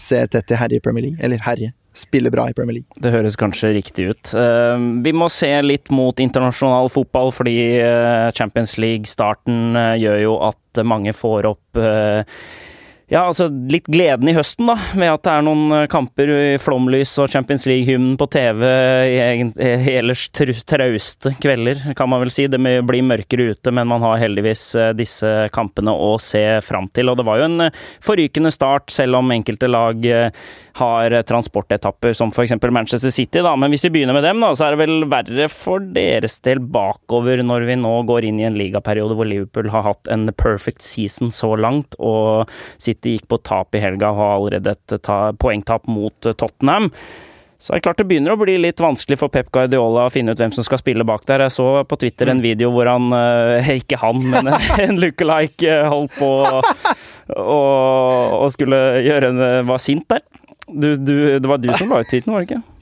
[0.00, 1.20] ser Tetti herje i Premier League.
[1.20, 3.00] Eller herje spiller bra i Premier League.
[3.00, 4.32] Det høres kanskje riktig ut.
[5.04, 7.56] Vi må se litt mot internasjonal fotball, fordi
[8.36, 11.80] Champions League-starten gjør jo at mange får opp
[13.06, 16.56] ja, altså litt gleden i høsten, da, ved at det er noen eh, kamper i
[16.58, 22.48] flomlys og Champions League-hymnen på TV i ellers trauste kvelder, kan man vel si.
[22.50, 27.12] Det blir mørkere ute, men man har heldigvis eh, disse kampene å se fram til.
[27.12, 30.02] Og det var jo en eh, forrykende start, selv om enkelte lag
[30.76, 32.56] har transportetapper, som f.eks.
[32.58, 33.54] Manchester City, da.
[33.54, 36.58] Men hvis vi begynner med dem, da, så er det vel verre for deres del
[36.58, 40.82] bakover når vi nå går inn i en ligaperiode hvor Liverpool har hatt en perfect
[40.84, 41.94] season så langt.
[42.02, 42.50] og
[42.82, 46.32] City City gikk på tap i helga og har allerede et ta, poengtap mot eh,
[46.34, 46.90] Tottenham.
[47.58, 50.34] Så det er klart det begynner å bli litt vanskelig for Pep Guardiola å finne
[50.34, 51.46] ut hvem som skal spille bak der.
[51.46, 52.44] Jeg så på Twitter en mm.
[52.44, 56.32] video hvor han eh, Ikke han, men en lookalike eh, holdt på
[57.36, 60.22] og, skulle gjøre en Var sint der.
[60.66, 62.75] Du, du, det var du som la ut tweeten, var det ikke?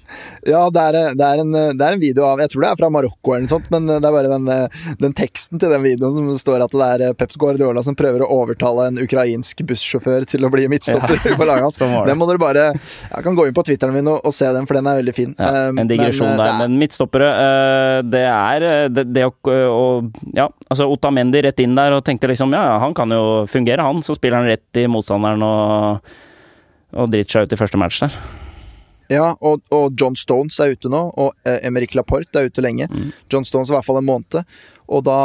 [0.45, 2.81] Ja, det er, det, er en, det er, en, video av Jeg tror det er
[2.81, 4.49] fra Marokko eller noe sånt, men det er bare den,
[5.01, 8.31] den, teksten til den videoen som står at det er Pep Guardiola som prøver å
[8.43, 11.37] overtale en ukrainsk bussjåfør til å bli midtstopper ja.
[11.41, 11.81] på laget hans.
[12.09, 14.67] Den må dere bare Jeg kan gå inn på Twitteren min og, og se den,
[14.69, 15.35] for den er veldig fin.
[15.39, 19.33] Ja, en digresjon men, der, er, men midtstoppere eh, Det er eh, det, det å,
[19.71, 19.85] å,
[20.37, 24.03] Ja, altså Otamendi rett inn der og tenkte liksom ja, han kan jo fungere, han.
[24.05, 26.15] Så spiller han rett i motstanderen og,
[26.95, 28.19] og driter seg ut i første match der.
[29.13, 32.89] Ja, og, og, John Stones er ute nå, og eh, Emerick Laporte er ute lenge.
[32.91, 33.13] Mm.
[33.33, 34.41] John Stones i hvert fall en måned.
[34.89, 35.19] Og, da,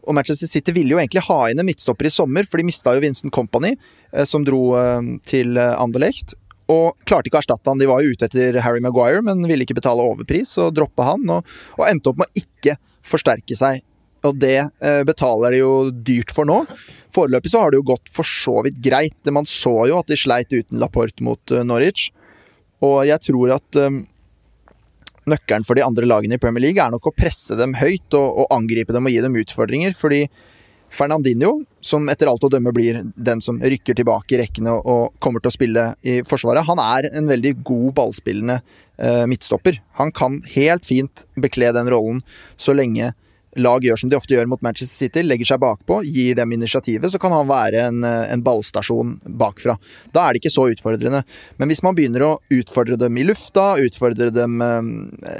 [0.00, 2.94] og Manchester City ville jo egentlig ha inn en midtstopper i sommer, for de mista
[2.96, 3.74] jo Vincent Company,
[4.12, 6.36] eh, som dro eh, til eh, Anderlecht.
[6.70, 7.80] Og klarte ikke å erstatte han.
[7.82, 11.26] De var jo ute etter Harry Maguire, men ville ikke betale overpris, og droppe han.
[11.34, 13.82] Og, og endte opp med å ikke forsterke seg.
[14.26, 16.62] Og det eh, betaler de jo dyrt for nå.
[17.14, 19.32] Foreløpig så har det jo gått for så vidt greit.
[19.32, 22.10] Man så jo at de sleit uten Laporte mot uh, Norwich.
[22.86, 24.00] Og jeg tror at um,
[25.30, 28.44] nøkkelen for de andre lagene i Premier League er nok å presse dem høyt og,
[28.44, 29.94] og angripe dem og gi dem utfordringer.
[29.96, 30.24] Fordi
[30.90, 35.42] Fernandinho, som etter alt å dømme blir den som rykker tilbake i rekkene og, kommer
[35.42, 39.78] til å spille i Forsvaret, han er en veldig god ballspillende uh, midtstopper.
[40.00, 42.24] Han kan helt fint bekle den rollen
[42.58, 43.12] så lenge
[43.58, 47.10] lag gjør som de ofte gjør mot Manchester City, legger seg bakpå, gir dem initiativet,
[47.10, 49.76] så kan han være en, eh, en, ballstasjon bakfra.
[50.14, 51.24] Da er det ikke så utfordrende.
[51.58, 54.90] Men hvis man begynner å utfordre dem i lufta, utfordre dem eh,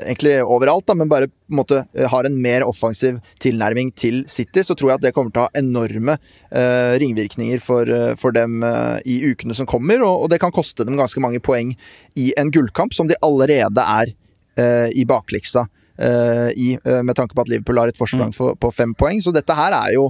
[0.09, 4.25] egentlig overalt, da, men bare på en måte eh, har en mer offensiv tilnærming til
[4.31, 8.15] City, så tror jeg at det kommer til å ha enorme eh, ringvirkninger for, eh,
[8.21, 11.43] for dem eh, i ukene som kommer, og, og, det kan koste dem ganske mange
[11.43, 11.77] poeng
[12.19, 14.17] i en gullkamp som de allerede er
[14.61, 15.63] i bakliksa.
[16.01, 19.21] Eh, i, eh, med tanke på at Liverpool har et forsprang for, på fem poeng.
[19.21, 20.09] Så dette her er jo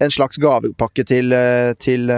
[0.00, 2.10] en slags gavepakke til, eh, til,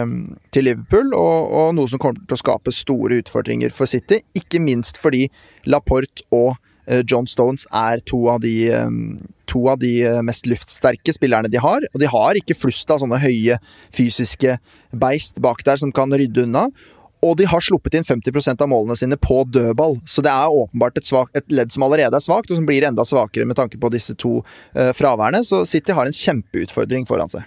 [0.55, 4.23] til Liverpool, og, og, noe som kommer til å skape store utfordringer for City.
[4.39, 5.27] Ikke minst fordi
[5.67, 6.55] Laporte og
[7.07, 8.73] John Stones er to av de
[9.47, 11.85] to av de mest luftsterke spillerne de har.
[11.95, 13.61] Og de har ikke flust av sånne høye
[13.95, 14.57] fysiske
[14.91, 16.65] beist bak der som kan rydde unna.
[17.23, 20.99] Og de har sluppet inn 50% av målene sine på dødball, så det er åpenbart
[20.99, 23.79] et, svak, et, ledd som allerede er svakt, og som blir enda svakere med tanke
[23.79, 25.45] på disse to uh, fraværene.
[25.47, 27.47] Så City har en kjempeutfordring foran seg.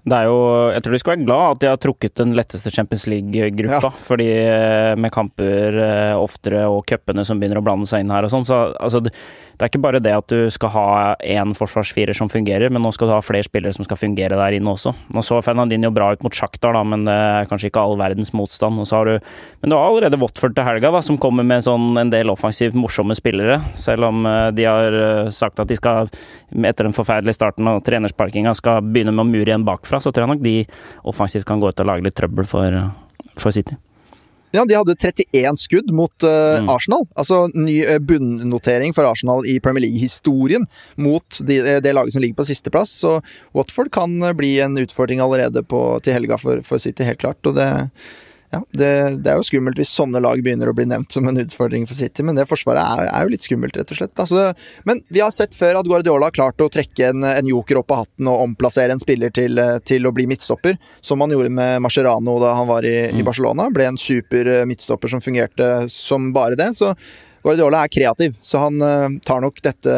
[0.00, 0.36] Det er jo,
[0.72, 3.90] jeg tror de skal være glad at de har trukket den letteste Champions League-gruppa.
[3.90, 4.04] Ja.
[4.06, 8.24] Fordi eh, med kamper eh, oftere og cupene som begynner å blande seg inn her
[8.24, 9.12] og sånn, så altså, det,
[9.60, 10.86] er ikke bare det at du skal ha
[11.20, 14.56] én forsvarsfirer som fungerer, men nå skal du ha flere spillere som skal fungere der
[14.56, 14.94] inne også.
[15.12, 18.32] Nå så Fernandinho bra ut mot Sjaktar, da, men det er kanskje ikke all verdens
[18.32, 18.80] motstand.
[18.80, 19.12] Du,
[19.60, 22.78] men du har allerede Watford til helga, da, som kommer med sånn en del offensivt
[22.78, 23.60] morsomme spillere.
[23.76, 24.24] Selv om
[24.56, 24.96] de har
[25.34, 26.08] sagt at de skal,
[26.56, 30.12] etter den forferdelige starten og trenersparkinga, skal begynne med å mure igjen bakfra bakfra, så
[30.12, 30.56] tror jeg nok de
[31.04, 32.82] offensivt kan gå ut og lage litt trøbbel for,
[33.38, 33.76] for City.
[34.50, 36.70] Ja, de hadde 31 skudd mot uh, mm.
[36.72, 37.04] Arsenal.
[37.14, 40.66] Altså ny uh, bunnnotering for Arsenal i Premier League-historien
[40.98, 42.96] mot de, eh, det laget som ligger på sisteplass.
[43.04, 43.20] Så
[43.54, 47.38] Watford kan bli en utfordring allerede på, til helga for, for City, helt klart.
[47.46, 47.68] Og det
[48.50, 48.90] ja, det,
[49.22, 51.94] det, er jo skummelt hvis sånne lag begynner å bli nevnt som en utfordring for
[51.94, 54.14] City, men det forsvaret er, er jo litt skummelt, rett og slett.
[54.18, 54.48] Altså,
[54.88, 57.94] men vi har sett før at Guardiola har klart å trekke en, en joker opp
[57.94, 61.78] av hatten og omplassere en spiller til, til, å bli midtstopper, som han gjorde med
[61.84, 63.22] Mascherano da han var i, mm.
[63.22, 63.70] i Barcelona.
[63.70, 66.72] Ble en super midtstopper som fungerte som bare det.
[66.78, 66.96] så
[67.42, 69.94] Guardiola er kreativ, så han uh, tar nok dette,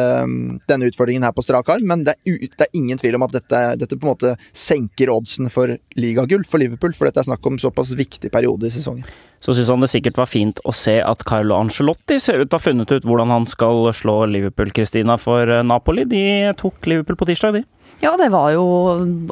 [0.69, 1.85] denne utfordringen her på strak arm.
[1.89, 5.11] Men det er, det er, ingen tvil om at dette, dette, på en måte senker
[5.11, 6.95] oddsen for ligagull for Liverpool.
[6.95, 9.03] For dette er snakk om såpass viktig periode i sesongen.
[9.43, 12.55] Så syns han det sikkert var fint å se at Carlo Angelotti ser ut til
[12.55, 16.07] å ha funnet ut hvordan han skal slå Liverpool, Kristina, for eh, Napoli.
[16.07, 16.23] De
[16.59, 17.65] tok Liverpool på tirsdag, de.
[17.99, 18.63] Ja, det var jo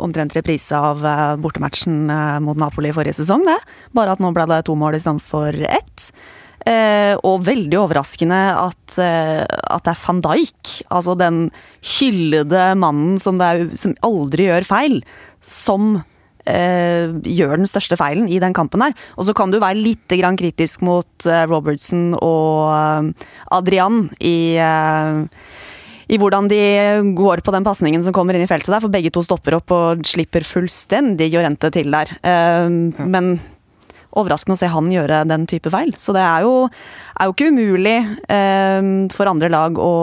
[0.03, 2.11] omtrent reprise av eh, bortematchen
[2.43, 3.55] mot Napoli forrige sesong, det.
[3.95, 6.11] Bare at nå ble det to mål i stedet for ett.
[6.61, 11.39] Eh, og veldig overraskende at, eh, at, det er van Dijk, altså den
[11.95, 14.99] hyllede mannen som, er, som aldri gjør feil,
[15.41, 15.95] som
[16.45, 18.93] eh, gjør den største feilen i den kampen her.
[19.17, 23.13] Og så kan du være litt kritisk mot eh, Robertson og
[23.51, 24.61] Adrian i
[26.11, 26.57] i hvordan de
[27.15, 29.71] går på den pasningen som kommer inn i feltet der, for begge to stopper opp
[29.71, 32.11] og slipper fullstendig Jorente til der.
[32.99, 33.37] Men
[34.17, 35.93] overraskende å se han gjøre den type feil.
[35.99, 36.67] Så det er jo,
[37.15, 37.95] er jo ikke umulig
[38.31, 39.93] eh, for andre lag å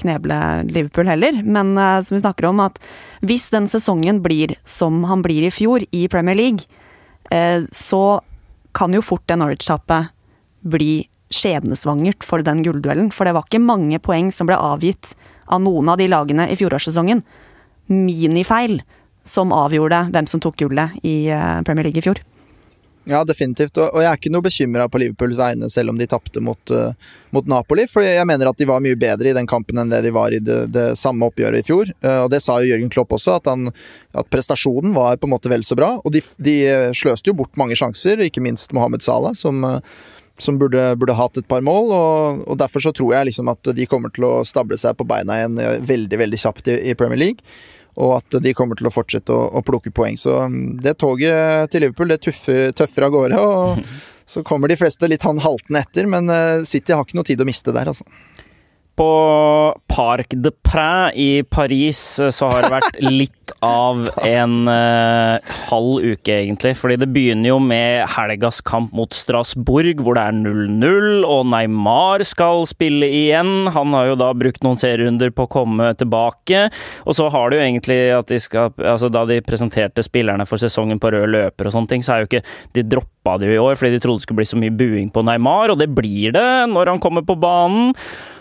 [0.00, 0.38] kneble
[0.70, 1.42] Liverpool heller.
[1.44, 2.80] Men eh, som vi snakker om, at
[3.20, 6.68] hvis den sesongen blir som han blir i fjor i Premier League,
[7.30, 8.20] eh, så
[8.76, 10.14] kan jo fort det Norwich-tapet
[10.68, 13.10] bli skjebnesvangert for den gullduellen.
[13.12, 15.14] For det var ikke mange poeng som ble avgitt
[15.48, 17.22] av noen av de lagene i fjorårssesongen.
[17.92, 18.80] Minifeil
[19.28, 22.20] som avgjorde hvem som tok gullet i eh, Premier League i fjor.
[23.08, 23.78] Ja, definitivt.
[23.80, 26.92] Og, jeg er ikke noe bekymra på Liverpools vegne, selv om de tapte mot, uh,
[27.32, 27.86] mot, Napoli.
[27.88, 30.34] For jeg mener at de var mye bedre i den kampen enn det de var
[30.36, 31.88] i det, det samme oppgjøret i fjor.
[32.04, 33.72] Uh, og det sa jo Jørgen Klopp også, at, han,
[34.12, 35.94] at, prestasjonen var på en måte vel så bra.
[36.04, 36.58] Og de, de
[36.96, 39.64] sløste jo bort mange sjanser, ikke minst Mohammed Salah, som
[40.38, 41.88] som burde, burde, hatt et par mål.
[41.90, 45.06] Og, og, Derfor så tror jeg liksom at de kommer til å stable seg på
[45.08, 47.42] beina igjen veldig veldig kjapt i, i Premier League
[47.98, 50.18] og at de kommer til å fortsette å, å plukke poeng.
[50.20, 53.42] Så um, det toget til Liverpool det tøffer, tøffer av gårde.
[53.42, 53.82] og
[54.28, 57.40] Så kommer de fleste litt han haltende etter, men uh, City har ikke noe tid
[57.40, 58.04] å miste der, altså
[58.98, 59.08] på
[59.90, 63.34] Parc de Prins i Paris eh, så har det vært litt
[63.64, 66.74] av en uh, halv uke, egentlig.
[66.78, 72.22] Fordi det begynner jo med helgas kamp mot Strasbourg, hvor det er 0-0, og Neymar
[72.28, 73.70] skal spille igjen.
[73.74, 76.66] Han har jo da brukt noen serierunder på å komme tilbake.
[77.08, 80.60] Og så har det jo egentlig at de skal Altså, da de presenterte spillerne for
[80.60, 82.42] sesongen på rød løper og sånne ting, så er jo ikke
[82.76, 85.08] De droppa det jo i år fordi de trodde det skulle bli så mye buing
[85.14, 87.94] på Neymar, og det blir det når han kommer på banen.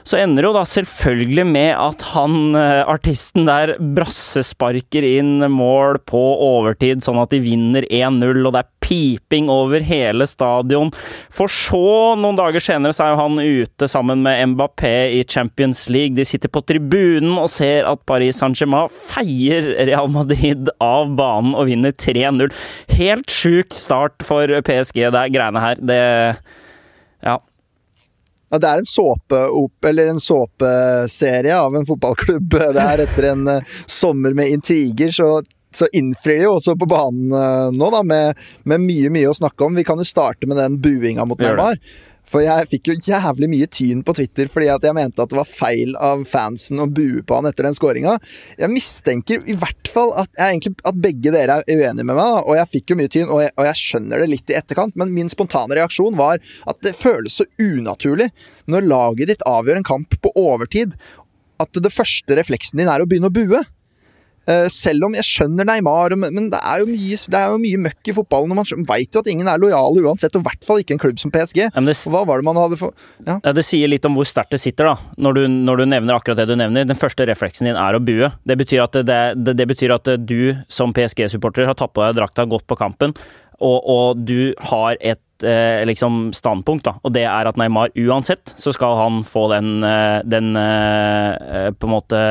[0.08, 6.00] Så ender det jo da selvfølgelig med at han eh, artisten der brassesparker inn mål
[6.08, 10.94] på overtid, sånn at de vinner 1-0, og det er piping over hele stadion.
[11.34, 15.84] For så, noen dager senere, så er jo han ute sammen med Mbappé i Champions
[15.92, 16.16] League.
[16.16, 21.68] De sitter på tribunen og ser at Paris Saint-Germain feier Real Madrid av banen og
[21.68, 22.48] vinner 3-0.
[22.96, 25.84] Helt sjuk start for PSG, det er greiene her.
[25.84, 26.02] Det
[27.26, 27.40] Ja.
[28.50, 33.48] Ja, det er en såpeop, eller en såpeserie av en fotballklubb Det er etter en
[33.48, 35.42] uh, sommer med intriger, så,
[35.76, 39.36] så innfrir de jo også på banen uh, nå, da, med, med, mye, mye å
[39.36, 39.76] snakke om.
[39.76, 41.82] Vi kan jo starte med den buinga mot Neymar.
[42.28, 45.40] For jeg fikk jo jævlig mye tyn på Twitter fordi at jeg mente at det
[45.40, 48.18] var feil av fansen å bue på han etter den skåringa.
[48.60, 52.58] Jeg mistenker i hvert fall at, egentlig, at, begge dere er uenige med meg, og
[52.58, 55.14] jeg fikk jo mye tyn, og jeg, og jeg, skjønner det litt i etterkant, men
[55.14, 58.30] min spontane reaksjon var at det føles så unaturlig
[58.68, 60.98] når laget ditt avgjør en kamp på overtid,
[61.62, 63.64] at det første refleksen din er å begynne å bue.
[64.48, 67.82] Uh, selv om jeg skjønner Neymar, men det er, jo mye, det er jo mye
[67.88, 68.54] møkk i fotballen.
[68.54, 71.02] og Man veit jo at ingen er lojale uansett, og i hvert fall ikke en
[71.04, 71.66] klubb som PSG.
[71.76, 72.96] Det, Hva var det man hadde for
[73.28, 73.40] ja.
[73.44, 76.40] Det sier litt om hvor sterkt det sitter, da, når du, når du, nevner akkurat
[76.40, 76.88] det du nevner.
[76.88, 78.32] Den første refleksen din er å bue.
[78.48, 82.48] Det betyr at, det, det betyr at du som PSG-supporter har tatt på deg drakta,
[82.48, 83.16] gått på kampen,
[83.58, 88.54] og, og du har et eh, liksom standpunkt, da, og det er at Neymar uansett
[88.60, 92.22] så skal han få den, eh, den eh, på en måte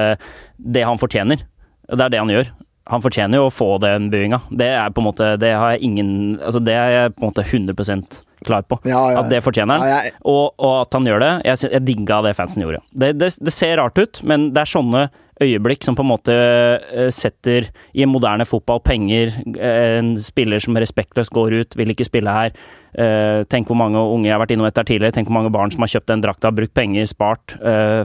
[0.57, 1.43] det han fortjener.
[1.91, 2.53] Det er det han gjør.
[2.87, 4.41] Han fortjener jo å få den buinga.
[4.51, 7.33] Det er på en måte Det har jeg ingen Altså, det er jeg på en
[7.33, 8.79] måte 100 klar på.
[8.89, 10.11] Ja, ja, at det fortjener han.
[10.25, 11.33] Og, og, at han gjør det.
[11.51, 12.83] Jeg, jeg digga det fansen gjorde.
[12.93, 15.07] Det, det, det, ser rart ut, men det er sånne
[15.43, 20.63] øyeblikk som på en måte uh, setter i en moderne fotball penger uh, En spiller
[20.63, 22.55] som respektløst går ut, vil ikke spille her.
[22.97, 25.19] Uh, tenk hvor mange unge jeg har vært innom dette tidligere.
[25.19, 27.57] Tenk hvor mange barn som har kjøpt den drakta, brukt penger, spart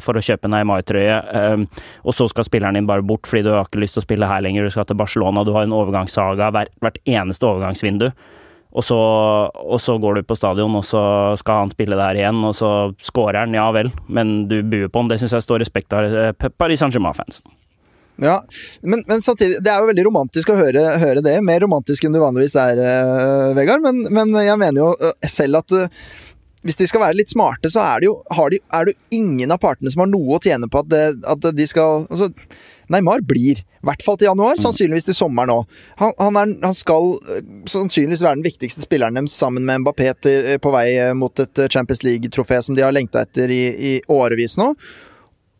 [0.04, 1.18] for å kjøpe en Neymar-trøye,
[2.04, 4.28] og så skal spilleren din bare bort fordi du har ikke lyst til å spille
[4.30, 8.10] her lenger, du skal til Barcelona, du har en overgangssaga hvert eneste overgangsvindu.
[8.72, 8.98] Og så,
[9.52, 11.02] og så, går du på stadion, og så
[11.40, 12.70] skal han spille der igjen, og så
[13.04, 15.12] scorer han, ja vel, men du buer på han.
[15.12, 17.52] Det syns jeg står respekt av eh, Paris Saint-Germain-fansen.
[18.22, 18.38] Ja,
[18.82, 21.40] men, men, samtidig, det er jo veldig romantisk å høre, høre det.
[21.44, 23.82] Mer romantisk enn du vanligvis er, uh, Vegard.
[23.82, 26.04] Men, men, jeg mener jo uh, selv at uh,
[26.62, 28.20] hvis de skal være litt smarte, så er det jo,
[28.54, 31.48] de, er det ingen av partene som har noe å tjene på at, det, at
[31.58, 32.30] de skal altså,
[32.92, 33.62] Neymar blir.
[33.62, 34.64] I hvert fall til januar, mm.
[34.66, 35.78] sannsynligvis til sommeren òg.
[36.02, 40.52] Han, han, han, skal eh, sannsynligvis være den viktigste spilleren deres sammen med Mbappé til,
[40.54, 43.96] eh, på vei eh, mot et Champions League-trofé som de har lengta etter i, i
[44.12, 44.74] årevis nå.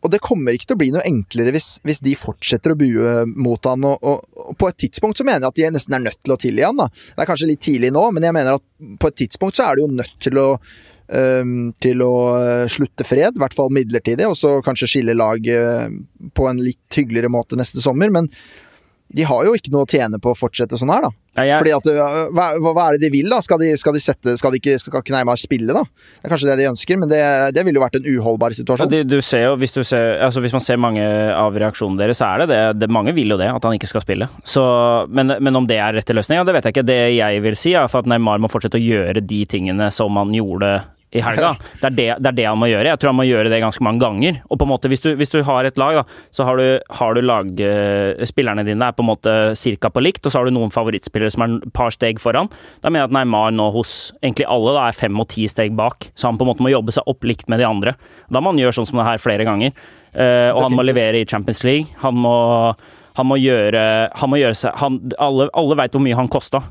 [0.02, 3.10] Og det kommer ikke til å bli noe enklere hvis, hvis de fortsetter å bue
[3.38, 3.84] mot han.
[3.86, 6.34] Og, og, og, på et tidspunkt så mener jeg at de nesten er nødt til
[6.34, 6.80] å tilgi han.
[6.80, 6.88] da.
[6.90, 8.64] Det er kanskje litt tidlig nå, men jeg mener at
[8.98, 10.48] på et tidspunkt så er de jo nødt til å
[11.82, 15.88] til å eh, slutte fred, i hvert fall midlertidig, og så kanskje skille lag eh,
[16.36, 18.12] på en litt hyggeligere måte neste sommer.
[18.14, 18.30] Men
[19.12, 21.10] de har jo ikke noe å tjene på å fortsette sånn her, da.
[21.32, 21.60] Ja, jeg...
[21.62, 23.38] Fordi at, eh, hva, hva, er det de vil, da?
[23.44, 25.80] Skal de, skal de sette Skal de ikke skal Kneimar spille, da?
[25.88, 27.20] Det er kanskje det de ønsker, men det,
[27.56, 28.92] det ville jo vært en uholdbar situasjon.
[28.92, 32.04] Ja, du, du ser jo, hvis, du ser, altså hvis, man ser mange av reaksjonene
[32.04, 32.62] deres, så er det det.
[32.82, 34.28] det mange vil jo det, at han ikke skal spille.
[34.44, 34.64] Så,
[35.08, 36.88] men, men, om det er rette ja, det vet jeg ikke.
[36.88, 40.34] Det jeg vil si, er at Neymar må fortsette å gjøre de tingene som han
[40.36, 40.76] gjorde
[41.12, 41.52] i helga.
[41.82, 42.88] Det er det, det er det, han må gjøre.
[42.88, 44.38] Jeg tror han må gjøre det ganske mange ganger.
[44.48, 46.66] Og på en måte, hvis du, hvis du har et lag, da, så har du,
[46.98, 50.40] har du lag uh, Spillerne dine er på en måte cirka på likt, og så
[50.40, 52.48] har du noen favorittspillere som er et par steg foran.
[52.80, 55.76] Da mener jeg at Neymar nå hos egentlig alle da, er fem og ti steg
[55.78, 57.96] bak, så han på en måte må jobbe seg opp likt med de andre.
[58.32, 59.74] Da må han gjøre sånn som det her flere ganger.
[60.12, 61.92] Uh, og han må levere i Champions League.
[62.04, 62.36] Han må,
[63.18, 63.82] han må gjøre,
[64.16, 66.62] han må gjøre seg han, Alle, alle veit hvor mye han kosta.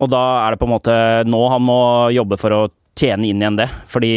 [0.00, 0.94] Og da er det på en måte
[1.28, 1.80] nå han må
[2.16, 2.60] jobbe for å
[2.98, 3.68] tjene inn igjen det.
[3.90, 4.12] Fordi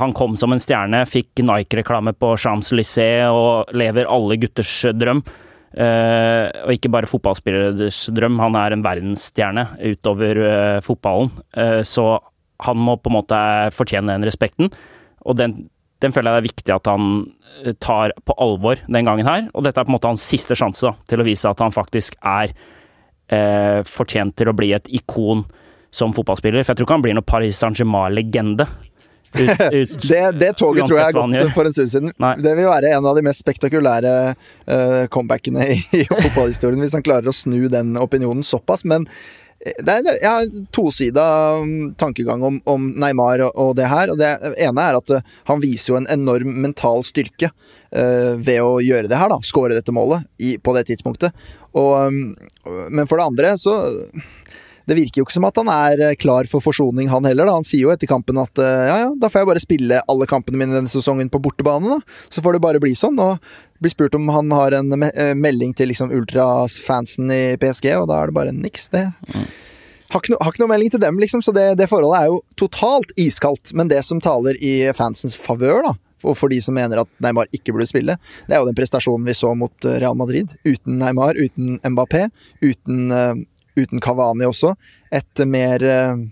[0.00, 5.22] han kom som en stjerne, fikk Nike-reklame på Champs-Élysées og lever alle gutters drøm.
[5.70, 11.30] Uh, og ikke bare fotballspilleres drøm, han er en verdensstjerne utover uh, fotballen.
[11.54, 12.16] Uh, så
[12.66, 13.42] han må på en måte
[13.76, 14.72] fortjene den respekten,
[15.22, 15.54] og den,
[16.02, 17.06] den, føler jeg det er viktig at han
[17.78, 19.46] tar på alvor den gangen her.
[19.54, 21.74] Og dette er på en måte hans siste sjanse da, til å vise at han
[21.74, 22.54] faktisk er
[23.86, 25.44] fortjent til å bli et ikon
[25.90, 26.64] som fotballspiller.
[26.64, 28.68] For jeg tror ikke han blir noen Paris Saint-Germain-legende.
[29.32, 32.14] det, det, toget tror jeg er gått for en stund siden.
[32.18, 32.32] Nei.
[32.42, 37.06] Det vil være en av de mest spektakulære uh, comebackene i, i fotballhistorien, hvis han
[37.06, 38.82] klarer å snu den opinionen såpass.
[38.90, 39.06] Men
[39.62, 41.26] eh, det er, jeg har tosida
[41.62, 44.10] mm, tankegang om, om Neymar og, og, det her.
[44.10, 44.32] og Det
[44.66, 49.06] ene er at uh, han viser jo en enorm mental styrke uh, ved å gjøre
[49.10, 49.38] det her, da.
[49.46, 51.48] Skåre dette målet i, på det tidspunktet.
[51.78, 53.78] Og, um, men for det andre så
[54.88, 57.48] det virker jo ikke som at han er eh, klar for forsoning, han heller.
[57.48, 57.56] da.
[57.58, 60.28] Han sier jo etter kampen at eh, ja, ja, da får jeg bare spille alle
[60.30, 62.26] kampene mine denne sesongen på bortebane, da.
[62.32, 63.18] Så får det bare bli sånn.
[63.22, 63.38] Og
[63.80, 68.20] blir spurt om han har en eh, melding til liksom ultrasfansen i PSG, og da
[68.20, 69.06] er det bare niks, det.
[70.10, 72.32] Har ikke, no, har ikke noe melding til dem, liksom, så det, det forholdet er
[72.32, 73.74] jo totalt iskaldt.
[73.78, 75.94] Men det som taler i fansens favør, da,
[76.26, 79.28] og for de som mener at Neymar ikke burde spille, det er jo den prestasjonen
[79.28, 80.52] vi så mot Real Madrid.
[80.66, 82.26] Uten Neymar, uten Mbappé,
[82.60, 83.46] uten
[83.78, 84.74] uten Kavani også,
[85.14, 86.24] et mer eh,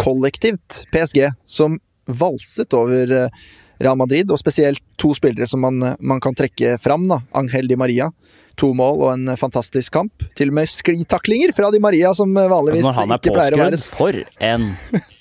[0.00, 3.46] kollektivt PSG som valset over eh,
[3.82, 7.04] Real Madrid, og spesielt to spillere som man, man kan trekke fram.
[7.10, 8.08] da, Angel Di Maria.
[8.56, 10.24] To mål og en fantastisk kamp.
[10.38, 14.22] Til og med sklitaklinger fra Di Maria, som vanligvis altså ikke pleier å være For
[14.48, 14.70] en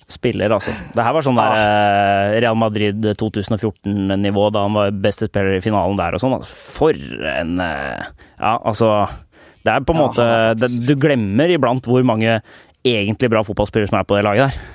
[0.07, 0.71] spiller, altså.
[0.93, 5.63] Det her var sånn der eh, Real Madrid 2014-nivå, da han var beste spiller i
[5.65, 6.37] finalen der og sånn.
[6.37, 8.05] Altså, For en eh,
[8.37, 8.91] Ja, altså
[9.65, 10.29] Det er på en Ja, måte
[10.61, 10.71] det.
[10.85, 12.39] Du glemmer iblant hvor mange
[12.85, 14.71] egentlig bra fotballspillere som er på det laget der.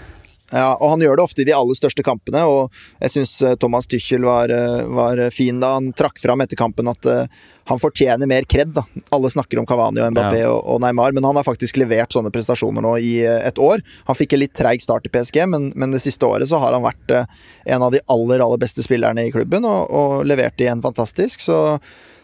[0.50, 3.86] Ja, og han gjør det ofte i de aller største kampene, og jeg syns Thomas
[3.86, 7.28] Tychel var, eh, var fin da han trakk fram etter kampen at eh,
[7.70, 8.82] han fortjener mer kred, da.
[9.14, 10.50] Alle snakker om Cavani og Mbappé Ja.
[10.50, 13.78] og, Neymar, men han har faktisk levert sånne prestasjoner nå i eh, et år.
[14.10, 16.74] Han fikk en litt treig start i PSG, men, men det siste året så har
[16.74, 17.30] han vært eh,
[17.70, 21.78] en av de aller, aller beste spillerne i klubben, og, og leverte igjen fantastisk, så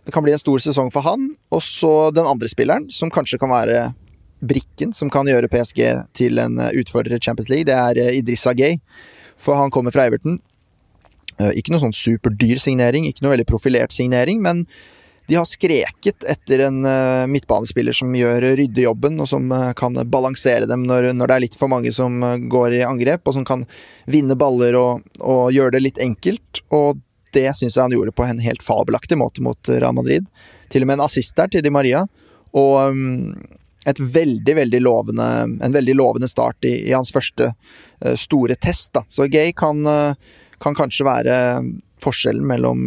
[0.07, 1.32] det kan bli en stor sesong for han.
[1.50, 3.88] Og så den andre spilleren, som kanskje kan være
[4.46, 5.80] brikken som kan gjøre PSG
[6.16, 8.78] til en eh, utfordrer i Champions League, det er eh, Idrissa Gay.
[9.40, 10.38] For han kommer fra Everton.
[11.40, 14.66] Eh, Ikke noe sånn superdyr signering, ikke noe veldig profilert signering, men
[15.26, 16.84] de har skreket etter en
[17.26, 21.72] midtbanespiller som gjør ryddejobben, og som kan balansere dem når, når det er litt for
[21.72, 23.64] mange som går i angrep, og som kan
[24.07, 26.62] vinne baller og, og gjøre det litt enkelt.
[26.70, 27.02] Og
[27.37, 30.28] det syns jeg han gjorde på en helt fabelaktig måte mot eh, Real Madrid.
[30.72, 32.05] Til og med en assist der til Di Maria.
[32.57, 33.57] Og mm,
[33.87, 35.28] et veldig, veldig lovende,
[35.62, 38.95] en veldig lovende start i, i hans første eh, store test.
[38.97, 39.05] Da.
[39.12, 41.41] Så Gay kan, eh, kan kanskje være
[42.05, 42.84] forskjellen mellom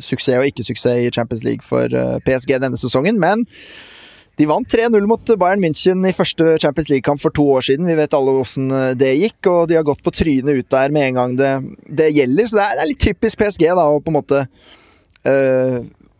[0.00, 1.92] suksess og ikke-suksess i Champions League for
[2.24, 3.18] PSG denne sesongen.
[3.20, 3.44] Men
[4.38, 7.88] de vant 3-0 mot Bayern München i første Champions League-kamp for to år siden.
[7.90, 10.94] Vi vet alle hvordan eh, det gikk, og de har gått på trynet ut der
[10.94, 11.52] med en gang det,
[12.00, 12.46] det gjelder.
[12.46, 14.44] Så det er, litt typisk PSG da, å på en måte
[15.26, 15.78] øh,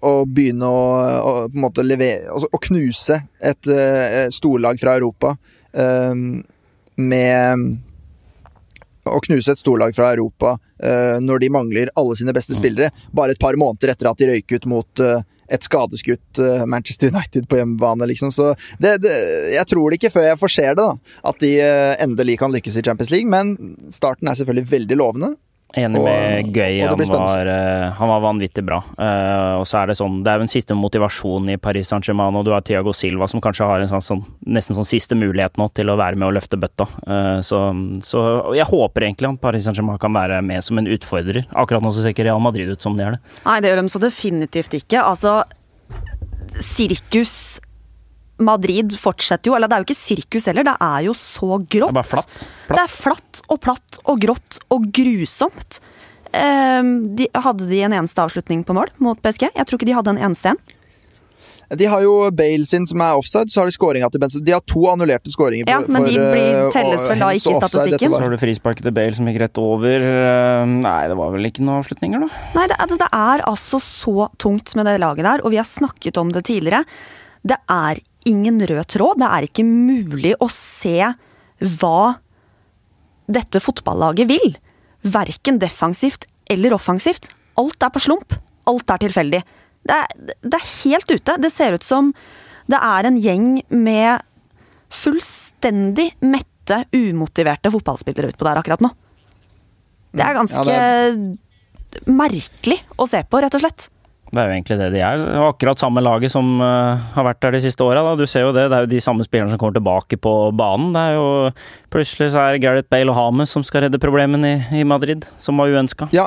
[0.08, 0.82] å begynne å,
[1.22, 5.32] å på en måte levere altså, Å knuse et eh, storlag fra Europa
[5.74, 6.20] øh,
[6.98, 7.64] med
[9.10, 13.40] Å knuse et storlag fra Europa når de mangler alle sine beste spillere, bare et
[13.42, 15.00] par måneder etter at de røyk ut mot
[15.48, 18.32] et skadeskutt eh, Manchester United på hjemmebane, liksom.
[18.34, 19.14] Så det, det,
[19.54, 21.18] jeg tror det ikke før jeg får se det, da.
[21.32, 23.28] At de eh, endelig kan lykkes i Champions League.
[23.30, 25.34] Men starten er selvfølgelig veldig lovende.
[25.76, 26.88] Enig Og- med Gøy.
[26.88, 28.78] og Han var, eh, han var vanvittig bra.
[28.98, 32.34] Uh, og så er det sånn Det er jo en siste motivasjon i Paris Saint-Germain,
[32.34, 35.58] og du har Tiago Silva som kanskje har en sånn, sånn nesten sånn siste mulighet
[35.58, 36.88] nå til å være med og løfte bøtta.
[37.06, 37.68] Uh, så,
[38.00, 41.44] så jeg håper egentlig at Paris Saint-Germain kan være med som en utfordrer.
[41.54, 43.20] Akkurat nå så ser ikke Real Madrid ut som de er det.
[43.44, 45.04] Nei, det gjør de så definitivt ikke.
[45.04, 45.44] Altså,
[46.48, 47.60] sirkus
[48.38, 51.90] Madrid fortsetter jo, eller det er jo ikke sirkus heller, det er jo så grått.
[51.90, 52.46] Det er bare flatt.
[52.68, 55.80] Det er flatt og platt og grått og grusomt.
[56.32, 59.48] Ehm, de, hadde de en eneste avslutning på mål mot PSG?
[59.54, 60.60] Jeg tror ikke de hadde en eneste en.
[61.76, 64.44] De har jo Bale sin som er offside, så har de skåringa til Benzema.
[64.46, 65.68] De har to annullerte skåringer.
[65.68, 68.08] Ja, men de blir- eh, telles vel da ikke i statistikken?
[68.14, 70.00] Så har du frisparket til Bale som gikk rett over.
[70.00, 72.28] Eh, nei, det var vel ikke noen avslutninger, da.
[72.54, 75.68] Nei, det, er- det er altså så tungt med det laget der, og vi har
[75.68, 76.86] snakket om det tidligere.
[77.46, 79.20] Det er ingen rød tråd.
[79.22, 81.12] Det er ikke mulig å se
[81.80, 82.18] hva
[83.28, 84.56] dette fotballaget vil.
[85.06, 87.30] Verken defensivt eller offensivt.
[87.60, 88.36] Alt er på slump.
[88.68, 89.42] Alt er tilfeldig.
[89.88, 90.14] Det er,
[90.44, 91.36] det er helt ute.
[91.40, 92.12] Det ser ut som
[92.68, 94.24] det er en gjeng med
[94.92, 98.90] fullstendig mette, umotiverte fotballspillere utpå der akkurat nå.
[100.12, 101.12] Det er ganske Ja,
[102.08, 103.88] merkelig å se på, rett og slett.
[104.28, 105.20] Det er jo egentlig det de er.
[105.22, 108.02] Det er Akkurat samme laget som uh, har vært der de siste åra.
[108.18, 108.66] Du ser jo det.
[108.68, 110.90] Det er jo de samme spillerne som kommer tilbake på banen.
[110.96, 111.28] Det er jo
[111.88, 115.56] Plutselig så er Gareth Bale og Hames som skal redde problemene i, i Madrid, som
[115.56, 116.10] var uønska.
[116.12, 116.26] Ja,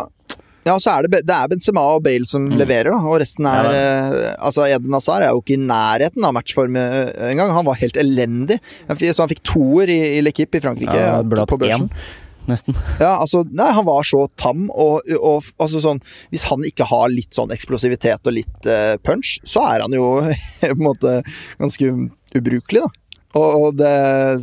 [0.65, 2.97] ja så er det, det er Benzema og Bale som leverer, da.
[3.05, 6.81] Og resten er Ja, eh, Altså, Eden Hazard er jo ikke i nærheten av matchform
[6.81, 7.53] eh, engang.
[7.53, 8.57] Han var helt elendig.
[8.89, 10.97] Så han fikk toer i, i L'Equipe i Frankrike.
[10.97, 11.91] Ja, på børsen.
[11.91, 12.77] én, nesten.
[12.99, 17.11] Ja, altså, nei, han var så tam, og, og altså sånn Hvis han ikke har
[17.13, 20.07] litt sånn eksplosivitet og litt uh, punch, så er han jo
[20.61, 21.19] på en måte
[21.61, 21.93] ganske
[22.37, 23.00] ubrukelig, da.
[23.37, 23.91] Og, og det,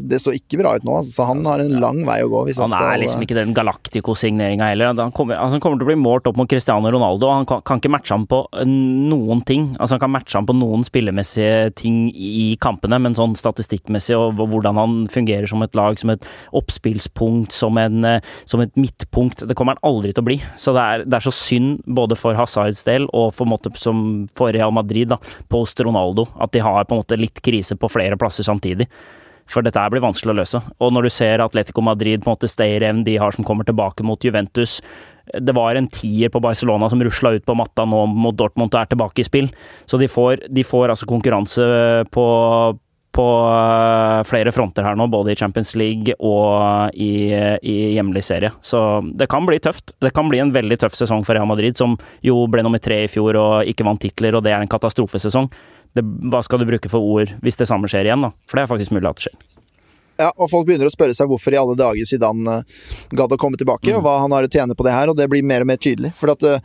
[0.08, 1.12] det så ikke bra ut nå, altså.
[1.18, 2.44] så han har en lang vei å gå.
[2.48, 4.94] Han, Han er skal, liksom ikke den Galactico-signeringa heller.
[4.96, 7.48] Han kommer, altså han kommer til å bli målt opp mot Cristiano Ronaldo, og han
[7.48, 9.70] kan, kan ikke matche ham på eh, noen ting.
[9.76, 14.40] Altså Han kan matche ham på noen spillemessige ting i kampene, men sånn statistikkmessig og
[14.40, 16.24] hvordan han fungerer som et lag, som et
[16.56, 20.38] oppspillspunkt, som, en, eh, som et midtpunkt, det kommer han aldri til å bli.
[20.56, 24.26] Så det er, det er så synd, både for Hazards del og for, måte, som
[24.36, 25.20] for Real Madrid, da,
[25.52, 28.77] post Ronaldo, at de har på en måte litt krise på flere plasser samtidig.
[29.48, 30.60] For dette her blir vanskelig å løse.
[30.84, 33.66] Og når du ser Atletico Madrid på en måte stayer evnen de har som kommer
[33.68, 34.78] tilbake mot Juventus
[35.32, 38.80] Det var en tier på Barcelona som rusla ut på matta nå mot Dortmund og
[38.80, 39.48] er tilbake i spill.
[39.88, 41.64] Så de får, de får altså konkurranse
[42.12, 42.26] på,
[43.12, 47.28] på øh, flere fronter her nå, både i Champions League og i,
[47.60, 48.52] i hjemlig serie.
[48.64, 49.92] Så det kan bli tøft.
[50.00, 53.02] Det kan bli en veldig tøff sesong for Real Madrid, som jo ble nummer tre
[53.04, 55.52] i fjor og ikke vant titler, og det er en katastrofesesong.
[55.96, 58.32] Det, hva skal du bruke for ord hvis det samme skjer igjen, da?
[58.48, 59.46] For det er faktisk mulig at det skjer.
[60.18, 62.78] Ja, og folk begynner å spørre seg hvorfor i alle dager Zidane uh,
[63.14, 65.28] gadd å komme tilbake, og hva han har å tjene på det her, og det
[65.30, 66.10] blir mer og mer tydelig.
[66.18, 66.58] For at uh,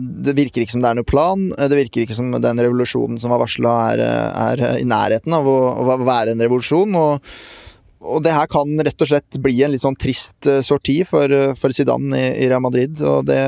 [0.00, 3.34] det virker ikke som det er noe plan, det virker ikke som den revolusjonen som
[3.34, 6.96] var varsla er, er, i nærheten av å, å være en revolusjon.
[6.96, 7.34] og
[8.00, 11.76] og det her kan rett og slett bli en litt sånn trist sorti for, for
[11.76, 13.42] Zidane i, i Real Madrid, og det,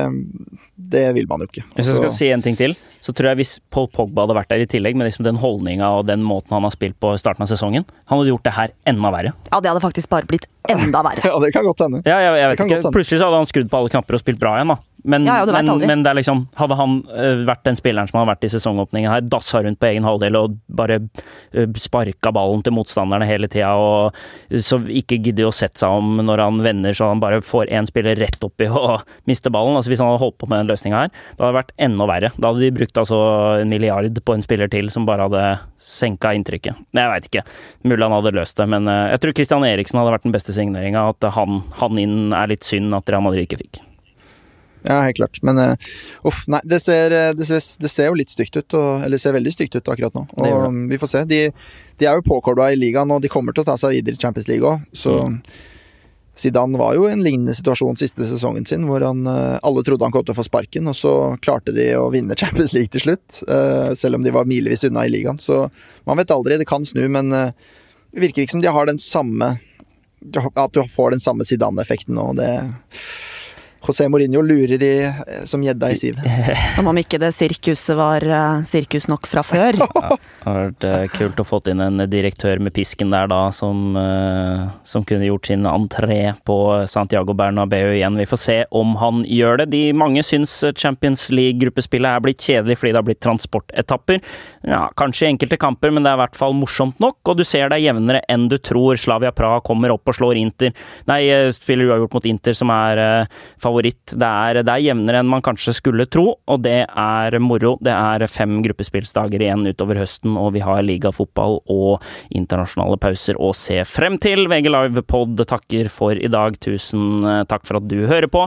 [0.77, 1.65] det vil man jo ikke.
[1.73, 4.51] Hvis jeg skal si en ting til, så tror jeg hvis Paul Pogba hadde vært
[4.53, 7.19] der i tillegg, med liksom den holdninga og den måten han har spilt på i
[7.19, 9.33] starten av sesongen, han hadde gjort det her enda verre.
[9.49, 11.25] Ja, det hadde faktisk bare blitt enda verre.
[11.31, 12.03] ja, det kan godt hende.
[12.07, 12.93] Ja, jeg, jeg vet ikke.
[12.95, 14.79] Plutselig så hadde han skrudd på alle knapper og spilt bra igjen, da.
[15.03, 18.31] Men, ja, ja, men, men, det liksom Hadde han uh, vært den spilleren som hadde
[18.31, 22.75] vært i sesongåpningen her, dassa rundt på egen halvdel og bare uh, sparka ballen til
[22.77, 24.15] motstanderne hele tida, og
[24.63, 27.87] så ikke gidder å sette seg om når han vender så han bare får én
[27.89, 31.03] spiller rett oppi og mister ballen Altså Hvis han hadde holdt på med den løsninga
[31.03, 32.33] her, da hadde det vært enda verre.
[32.37, 33.19] Da hadde de brukt altså
[33.59, 35.45] en milliard på en spiller til som bare hadde
[35.83, 36.79] senka inntrykket.
[36.95, 37.45] Jeg veit ikke.
[37.89, 41.09] Mulig han hadde løst det, men jeg tror Christian Eriksen hadde vært den beste signeringa.
[41.11, 43.81] At han, han inn er litt synd at Real Madrid ikke fikk.
[44.83, 45.39] Ja, helt klart.
[45.41, 45.73] Men uh,
[46.27, 46.59] uff, nei.
[46.67, 48.75] Det ser, det, ser, det ser, jo litt stygt ut.
[48.77, 50.25] Og, eller ser veldig stygt ut akkurat nå.
[50.35, 51.21] Og det vi får se.
[51.29, 51.43] De,
[52.01, 54.21] de er jo påkobla i ligaen, og de kommer til å ta seg videre i
[54.21, 54.83] Champions League òg.
[54.97, 55.37] Så mm.
[56.43, 60.07] Zidane var jo i en lignende situasjon siste sesongen sin, hvor han, uh, alle trodde
[60.07, 61.13] han kom til å få sparken, og så
[61.45, 63.43] klarte de å vinne Champions League til slutt.
[63.99, 65.39] Selv om de var milevis unna i ligaen.
[65.39, 65.67] Så
[66.09, 66.59] man vet aldri.
[66.59, 69.55] Det kan snu, men det virker ikke som de har den samme
[70.53, 72.29] At du får den samme Zidane-effekten nå.
[72.37, 72.49] Det
[73.83, 76.19] José Mourinho lurer i, eh, som gjedda i siv.
[76.75, 79.81] Som om ikke det sirkuset var uh, sirkus nok fra før.
[80.03, 83.45] Ja, det har vært uh, kult å få inn en direktør med pisken der da,
[83.55, 83.95] som,
[84.87, 86.57] som kunne gjort sin entré på
[86.89, 88.17] Santiago Bernabeu igjen.
[88.19, 89.69] Vi får se om han gjør det.
[89.71, 94.19] De mange syns Champions League-gruppespillet er blitt kjedelig fordi det har blitt transportetapper.
[94.67, 97.45] Ja, kanskje i enkelte kamper, men det er i hvert fall morsomt nok, og du
[97.47, 98.99] ser det er jevnere enn du tror.
[98.99, 100.75] Slavia Praha kommer opp og slår Inter.
[101.09, 101.21] Nei,
[101.55, 103.03] spiller uavgjort mot Inter, som er
[103.63, 104.13] favoritt favoritt.
[104.13, 107.75] Det er, det er, jevnere enn man kanskje skulle tro, og det er moro.
[107.83, 112.03] Det er fem gruppespillsdager igjen utover høsten, og vi har ligafotball og
[112.35, 114.45] internasjonale pauser å se frem til.
[114.51, 116.57] VG Live Pod takker for i dag.
[116.63, 118.45] Tusen eh, takk for at du hører på.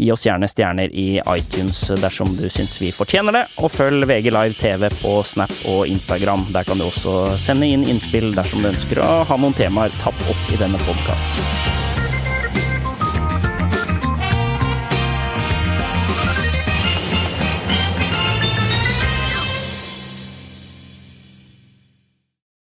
[0.00, 4.30] Gi oss gjerne stjerner i iTunes dersom du syns vi fortjener det, og følg VG
[4.34, 6.48] Live TV på Snap og Instagram.
[6.54, 10.30] Der kan du også sende inn innspill dersom du ønsker å ha noen temaer tatt
[10.30, 11.93] opp i denne podkasten.